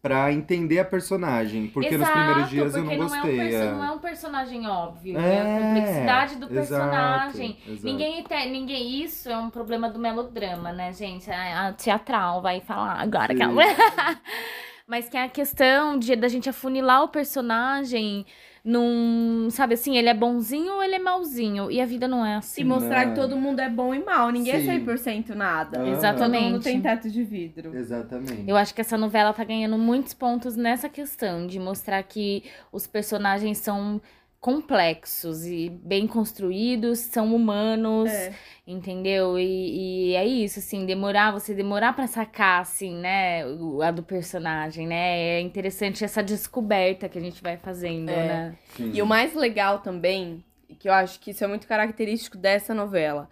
pra 0.04 0.34
entender 0.34 0.80
a 0.80 0.86
personagem. 0.86 1.68
Porque 1.68 1.98
nos 1.98 2.02
Exato, 2.08 2.12
primeiros 2.20 2.50
dias 2.50 2.76
eu 2.76 2.84
não 2.84 2.89
porque 2.89 2.98
gostei. 2.98 3.39
É 3.56 3.60
um 3.60 3.63
é. 3.63 3.72
Não 3.72 3.84
é 3.86 3.92
um 3.92 4.00
personagem 4.00 4.68
óbvio, 4.68 5.18
É, 5.18 5.22
né? 5.22 5.42
A 5.58 5.62
complexidade 5.76 6.36
do 6.36 6.46
exato, 6.46 6.54
personagem. 6.54 7.58
exato. 7.66 7.86
Ninguém, 7.86 8.22
te- 8.22 8.46
ninguém. 8.50 9.02
Isso 9.02 9.30
é 9.30 9.38
um 9.38 9.50
problema 9.50 9.89
do 9.89 9.98
melodrama, 9.98 10.74
né, 10.74 10.92
gente? 10.92 11.32
A, 11.32 11.70
a 11.70 11.74
teatral 11.74 12.42
vai 12.42 12.60
falar 12.60 13.00
agora 13.02 13.34
que 13.34 13.42
ela. 13.42 13.63
Mas 14.86 15.08
que 15.08 15.16
é 15.16 15.24
a 15.24 15.30
questão 15.30 15.98
de 15.98 16.13
da 16.18 16.28
gente 16.28 16.50
afunilar 16.50 17.04
o 17.04 17.08
personagem 17.08 18.26
num. 18.63 19.49
Sabe 19.49 19.73
assim, 19.73 19.97
ele 19.97 20.08
é 20.08 20.13
bonzinho 20.13 20.73
ou 20.76 20.84
ele 20.84 20.95
é 20.95 20.99
malzinho? 20.99 21.69
E 21.69 21.82
a 21.82 21.86
vida 21.86 22.08
não 22.08 22.26
é 22.26 22.36
assim. 22.36 22.62
E 22.62 22.63
mostrar 22.63 23.06
Não. 23.06 23.13
que 23.13 23.19
todo 23.19 23.36
mundo 23.36 23.60
é 23.60 23.69
bom 23.69 23.93
e 23.93 24.04
mal. 24.04 24.30
Ninguém 24.30 24.62
Sim. 24.62 24.69
é 24.69 24.80
100% 24.80 25.30
nada. 25.36 25.88
Exatamente. 25.88 26.43
Todo 26.43 26.52
mundo 26.52 26.63
tem 26.63 26.82
teto 26.82 27.10
de 27.10 27.23
vidro. 27.23 27.76
Exatamente. 27.76 28.43
Eu 28.47 28.56
acho 28.56 28.73
que 28.73 28.82
essa 28.82 28.97
novela 28.97 29.34
tá 29.34 29.43
ganhando 29.43 29.78
muitos 29.78 30.13
pontos 30.13 30.56
nessa 30.56 30.88
questão 30.88 31.45
de 31.45 31.60
mostrar 31.60 32.02
que 32.04 32.43
os 32.71 32.88
personagens 32.88 33.58
são 33.58 34.02
complexos 34.43 35.45
e 35.45 35.69
bem 35.69 36.06
construídos, 36.06 36.99
são 36.99 37.34
humanos, 37.34 38.12
É. 38.12 38.34
entendeu? 38.67 39.39
E, 39.39 40.10
e 40.12 40.15
é 40.15 40.25
isso, 40.25 40.60
assim, 40.60 40.86
demorar, 40.86 41.32
você 41.32 41.53
demorar 41.53 41.93
pra 41.93 42.08
sacar, 42.08 42.60
assim, 42.60 42.93
né, 42.93 43.45
o- 43.47 43.82
a 43.82 43.89
do 43.89 44.03
personagem, 44.03 44.86
né? 44.86 45.38
É 45.38 45.39
interessante 45.39 46.03
essa 46.03 46.21
descoberta 46.21 47.08
que 47.08 47.17
a 47.17 47.21
gente 47.21 47.41
vai 47.41 47.56
fazendo, 47.56 48.10
É. 48.10 48.27
né? 48.27 48.56
Sim. 48.75 48.91
E 48.93 49.01
o 49.01 49.06
mais 49.06 49.34
legal 49.34 49.79
também, 49.79 50.43
que 50.77 50.89
eu 50.89 50.93
acho 50.93 51.21
que 51.21 51.32
isso 51.32 51.41
é 51.45 51.47
muito 51.47 51.65
característico 51.65 52.38
dessa 52.38 52.73
novela, 52.73 53.29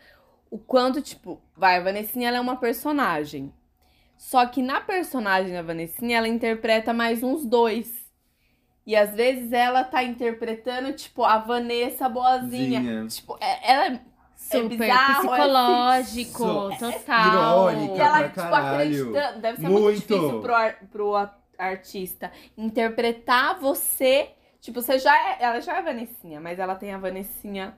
o 0.49 0.57
quanto, 0.57 1.01
tipo, 1.01 1.41
vai, 1.57 1.75
a 1.75 1.81
Vanessinha 1.81 2.29
ela 2.29 2.37
é 2.37 2.41
uma 2.41 2.55
personagem. 2.55 3.51
Só 4.17 4.45
que 4.45 4.61
na 4.61 4.79
personagem 4.79 5.51
da 5.51 5.61
Vanessinha, 5.61 6.19
ela 6.19 6.27
interpreta 6.29 6.93
mais 6.93 7.21
uns 7.21 7.43
dois. 7.45 8.00
E 8.85 8.95
às 8.95 9.13
vezes 9.13 9.51
ela 9.53 9.83
tá 9.83 10.03
interpretando, 10.03 10.91
tipo, 10.93 11.23
a 11.23 11.37
Vanessa 11.37 12.09
boazinha. 12.09 12.81
Zinha. 12.81 13.07
Tipo, 13.07 13.37
é- 13.39 13.71
ela 13.73 13.85
é 13.95 13.99
Super 14.35 14.69
bizarro, 14.69 15.11
é 15.33 15.37
psicológico, 15.37 16.37
So- 16.39 16.69
total. 16.79 17.69
irônica. 17.71 17.95
E 17.95 17.99
ela, 17.99 18.17
pra 18.17 18.27
tipo, 18.29 18.35
caralho. 18.49 18.73
acreditando. 19.11 19.39
Deve 19.41 19.57
ser 19.61 19.69
muito, 19.69 19.81
Muito. 19.83 19.99
difícil 19.99 20.41
pro, 20.41 20.55
ar- 20.55 20.77
pro 20.91 21.29
artista 21.59 22.31
interpretar 22.57 23.59
você. 23.59 24.29
Tipo, 24.59 24.81
você 24.81 24.97
já 24.99 25.15
é. 25.15 25.37
Ela 25.41 25.59
já 25.61 25.75
é 25.75 25.77
a 25.79 25.81
Vanessinha, 25.81 26.39
mas 26.41 26.57
ela 26.59 26.75
tem 26.75 26.91
a 26.93 26.97
Vanessinha 26.97 27.77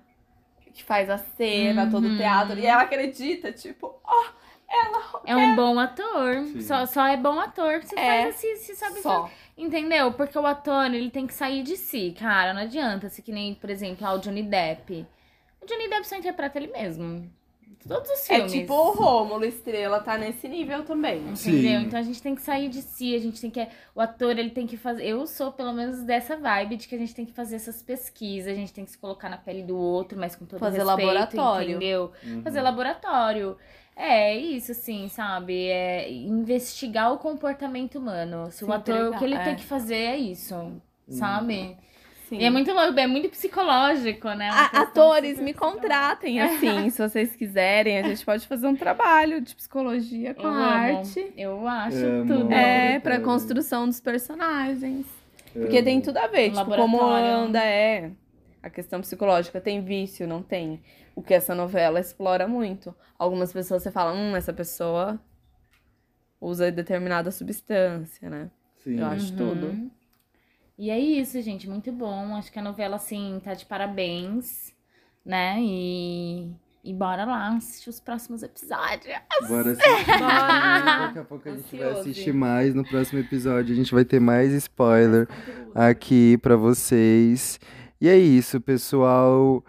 que 0.73 0.83
faz 0.83 1.09
a 1.09 1.17
cena, 1.17 1.89
todo 1.91 2.05
o 2.05 2.09
Uhum. 2.09 2.17
teatro. 2.17 2.57
E 2.59 2.65
ela 2.65 2.81
acredita, 2.83 3.51
tipo, 3.51 3.99
ó, 4.03 4.25
ela. 4.69 5.21
É 5.25 5.35
um 5.35 5.55
bom 5.55 5.77
ator. 5.79 6.45
Sim. 6.45 6.61
Só, 6.61 6.85
só 6.85 7.05
é 7.07 7.15
bom 7.17 7.39
ator 7.39 7.83
se 7.83 7.97
É. 7.99 8.23
faz 8.23 8.35
assim, 8.35 8.55
se 8.55 8.75
sabe 8.75 9.01
Só. 9.01 9.29
Entendeu? 9.57 10.11
Porque 10.13 10.37
o 10.37 10.45
ator, 10.45 10.85
ele 10.93 11.09
tem 11.11 11.27
que 11.27 11.33
sair 11.33 11.61
de 11.63 11.77
si, 11.77 12.15
cara. 12.17 12.53
Não 12.53 12.61
adianta. 12.61 13.07
Se 13.09 13.21
que 13.21 13.31
nem, 13.31 13.53
por 13.53 13.69
exemplo, 13.69 14.07
o 14.07 14.17
Johnny 14.17 14.43
Depp. 14.43 15.05
O 15.61 15.65
Johnny 15.65 15.87
Depp 15.89 16.07
só 16.07 16.15
interpreta 16.15 16.57
ele 16.57 16.71
mesmo. 16.71 17.29
Todos 17.87 18.09
os 18.09 18.29
É 18.29 18.35
filmes. 18.35 18.51
tipo 18.53 18.73
o 18.73 18.91
Rômulo 18.93 19.43
Estrela, 19.43 19.99
tá 19.99 20.17
nesse 20.17 20.47
nível 20.47 20.83
também. 20.85 21.17
Entendeu? 21.17 21.35
Sim. 21.35 21.85
Então 21.85 21.99
a 21.99 22.01
gente 22.01 22.21
tem 22.21 22.33
que 22.33 22.41
sair 22.41 22.69
de 22.69 22.81
si, 22.81 23.13
a 23.13 23.19
gente 23.19 23.41
tem 23.41 23.51
que. 23.51 23.67
O 23.93 23.99
ator, 23.99 24.39
ele 24.39 24.51
tem 24.51 24.65
que 24.65 24.77
fazer. 24.77 25.05
Eu 25.05 25.27
sou, 25.27 25.51
pelo 25.51 25.73
menos, 25.73 26.01
dessa 26.01 26.37
vibe 26.37 26.77
de 26.77 26.87
que 26.87 26.95
a 26.95 26.97
gente 26.97 27.13
tem 27.13 27.25
que 27.25 27.33
fazer 27.33 27.57
essas 27.57 27.83
pesquisas, 27.83 28.53
a 28.53 28.55
gente 28.55 28.71
tem 28.73 28.85
que 28.85 28.91
se 28.91 28.97
colocar 28.97 29.27
na 29.29 29.37
pele 29.37 29.63
do 29.63 29.77
outro, 29.77 30.17
mas 30.17 30.33
com 30.33 30.45
todo 30.45 30.59
Fazer 30.61 30.77
respeito, 30.77 30.97
laboratório. 31.01 31.69
Entendeu? 31.71 32.11
Uhum. 32.23 32.41
Fazer 32.41 32.61
laboratório. 32.61 33.57
É 33.95 34.35
isso, 34.35 34.71
assim, 34.71 35.07
sabe? 35.07 35.67
É 35.67 36.11
investigar 36.11 37.13
o 37.13 37.17
comportamento 37.17 37.99
humano. 37.99 38.49
Se 38.51 38.59
Se 38.59 38.65
o 38.65 38.73
ator, 38.73 39.13
o 39.13 39.17
que 39.17 39.23
ele 39.23 39.35
entregar, 39.35 39.43
tem 39.43 39.53
é. 39.53 39.55
que 39.55 39.63
fazer 39.63 39.95
é 39.95 40.17
isso, 40.17 40.55
sabe? 41.09 41.77
Sim. 42.29 42.37
E 42.39 42.45
é 42.45 42.49
muito 42.49 42.71
louco, 42.73 42.99
é 42.99 43.05
muito 43.05 43.29
psicológico, 43.29 44.27
né? 44.29 44.49
A- 44.51 44.81
atores, 44.81 45.39
me 45.39 45.53
contratem, 45.53 46.41
assim, 46.41 46.89
se 46.89 46.99
vocês 47.07 47.35
quiserem. 47.35 47.99
A 47.99 48.03
gente 48.03 48.25
pode 48.25 48.47
fazer 48.47 48.65
um 48.65 48.75
trabalho 48.75 49.39
de 49.41 49.53
psicologia 49.55 50.33
com 50.33 50.41
Eu 50.43 50.47
a 50.47 50.85
amo. 50.87 50.97
arte. 50.97 51.33
Eu 51.37 51.67
acho 51.67 51.97
Amo. 52.05 52.25
tudo. 52.33 52.51
É, 52.53 52.99
pra 52.99 53.17
Amo. 53.17 53.25
construção 53.25 53.85
dos 53.87 53.99
personagens. 53.99 55.05
Porque 55.53 55.83
tem 55.83 56.01
tudo 56.01 56.17
a 56.17 56.25
ver, 56.25 56.49
Um 56.49 56.53
tipo, 56.55 56.75
como 56.75 56.99
anda, 57.03 57.63
é. 57.63 58.09
A 58.63 58.69
questão 58.69 59.01
psicológica 59.01 59.61
tem 59.61 59.81
vício, 59.83 60.25
não 60.27 60.41
tem. 60.41 60.81
O 61.15 61.21
que 61.21 61.33
essa 61.33 61.53
novela 61.53 61.99
explora 61.99 62.47
muito. 62.47 62.93
Algumas 63.17 63.53
pessoas 63.53 63.83
você 63.83 63.91
fala, 63.91 64.13
hum, 64.13 64.35
essa 64.35 64.51
pessoa 64.51 65.19
usa 66.41 66.71
determinada 66.71 67.31
substância, 67.31 68.29
né? 68.29 68.49
Sim. 68.83 68.99
Eu 68.99 69.05
acho 69.05 69.35
tudo. 69.35 69.67
Uhum. 69.67 69.91
E 70.77 70.89
é 70.89 70.99
isso, 70.99 71.39
gente, 71.41 71.69
muito 71.69 71.91
bom. 71.91 72.35
Acho 72.35 72.51
que 72.51 72.59
a 72.59 72.61
novela, 72.63 72.95
assim, 72.95 73.39
tá 73.43 73.53
de 73.53 73.65
parabéns, 73.65 74.73
né? 75.23 75.57
E, 75.61 76.51
e 76.83 76.93
bora 76.93 77.23
lá 77.25 77.55
assistir 77.55 77.89
os 77.89 77.99
próximos 77.99 78.41
episódios. 78.43 79.15
Bora 79.47 79.71
assistir. 79.77 80.05
Bora. 80.19 81.07
Daqui 81.07 81.19
a 81.19 81.23
pouco 81.23 81.47
a 81.47 81.51
gente 81.51 81.77
vai 81.77 81.87
Ansioso. 81.87 82.09
assistir 82.09 82.33
mais. 82.33 82.73
No 82.73 82.83
próximo 82.83 83.19
episódio 83.19 83.71
a 83.71 83.75
gente 83.77 83.93
vai 83.93 84.03
ter 84.03 84.19
mais 84.19 84.51
spoiler 84.53 85.27
aqui 85.75 86.37
pra 86.39 86.57
vocês. 86.57 87.59
E 88.01 88.09
é 88.09 88.17
isso, 88.17 88.59
pessoal. 88.59 89.63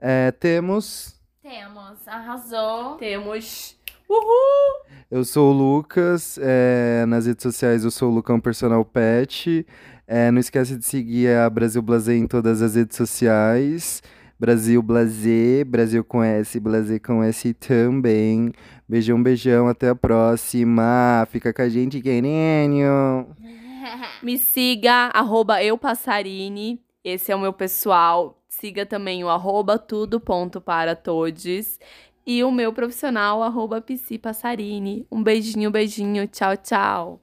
É, 0.00 0.30
temos. 0.30 1.14
Temos, 1.42 2.06
arrasou. 2.06 2.94
Temos. 2.96 3.76
Uhul! 4.08 4.86
Eu 5.10 5.24
sou 5.24 5.52
o 5.52 5.56
Lucas. 5.56 6.38
é, 6.40 7.04
nas 7.06 7.26
redes 7.26 7.42
sociais 7.42 7.84
eu 7.84 7.90
sou 7.90 8.10
o 8.10 8.14
Lucão 8.14 8.38
Personal 8.40 8.84
Pet. 8.84 9.66
É, 10.06 10.30
não 10.30 10.38
esquece 10.38 10.76
de 10.76 10.84
seguir 10.84 11.34
a 11.36 11.50
Brasil 11.50 11.82
Blazer 11.82 12.16
em 12.16 12.26
todas 12.26 12.62
as 12.62 12.74
redes 12.74 12.96
sociais. 12.96 14.02
Brasil 14.38 14.80
Blazer, 14.80 15.66
Brasil 15.66 16.04
com 16.04 16.22
S, 16.22 16.60
Blazer 16.60 17.02
com 17.02 17.22
S 17.22 17.52
também. 17.54 18.52
Beijão, 18.88 19.22
beijão, 19.22 19.66
até 19.66 19.88
a 19.88 19.94
próxima. 19.94 21.26
Fica 21.30 21.52
com 21.52 21.62
a 21.62 21.68
gente, 21.68 22.00
querendo. 22.00 23.26
Me 24.22 24.38
siga, 24.38 25.10
arroba 25.12 25.62
eupassarini. 25.62 26.80
Esse 27.02 27.32
é 27.32 27.36
o 27.36 27.40
meu 27.40 27.52
pessoal. 27.52 28.37
Siga 28.60 28.84
também 28.84 29.22
o 29.22 29.28
arroba 29.28 29.78
tudo 29.78 30.18
ponto 30.18 30.60
para 30.60 30.96
todos. 30.96 31.78
E 32.26 32.42
o 32.42 32.50
meu 32.50 32.72
profissional, 32.72 33.40
arroba 33.40 33.80
Psi 33.80 34.18
Passarini. 34.18 35.06
Um 35.12 35.22
beijinho, 35.22 35.70
beijinho. 35.70 36.26
Tchau, 36.26 36.56
tchau. 36.56 37.20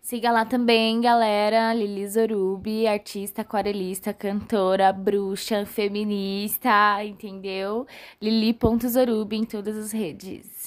Siga 0.00 0.30
lá 0.30 0.44
também, 0.44 1.00
galera. 1.00 1.74
Lili 1.74 2.06
Zorubi, 2.06 2.86
artista, 2.86 3.42
aquarelista, 3.42 4.12
cantora, 4.14 4.92
bruxa, 4.92 5.66
feminista, 5.66 7.04
entendeu? 7.04 7.84
Lili.zorubi 8.22 9.36
em 9.36 9.44
todas 9.44 9.76
as 9.76 9.90
redes. 9.90 10.57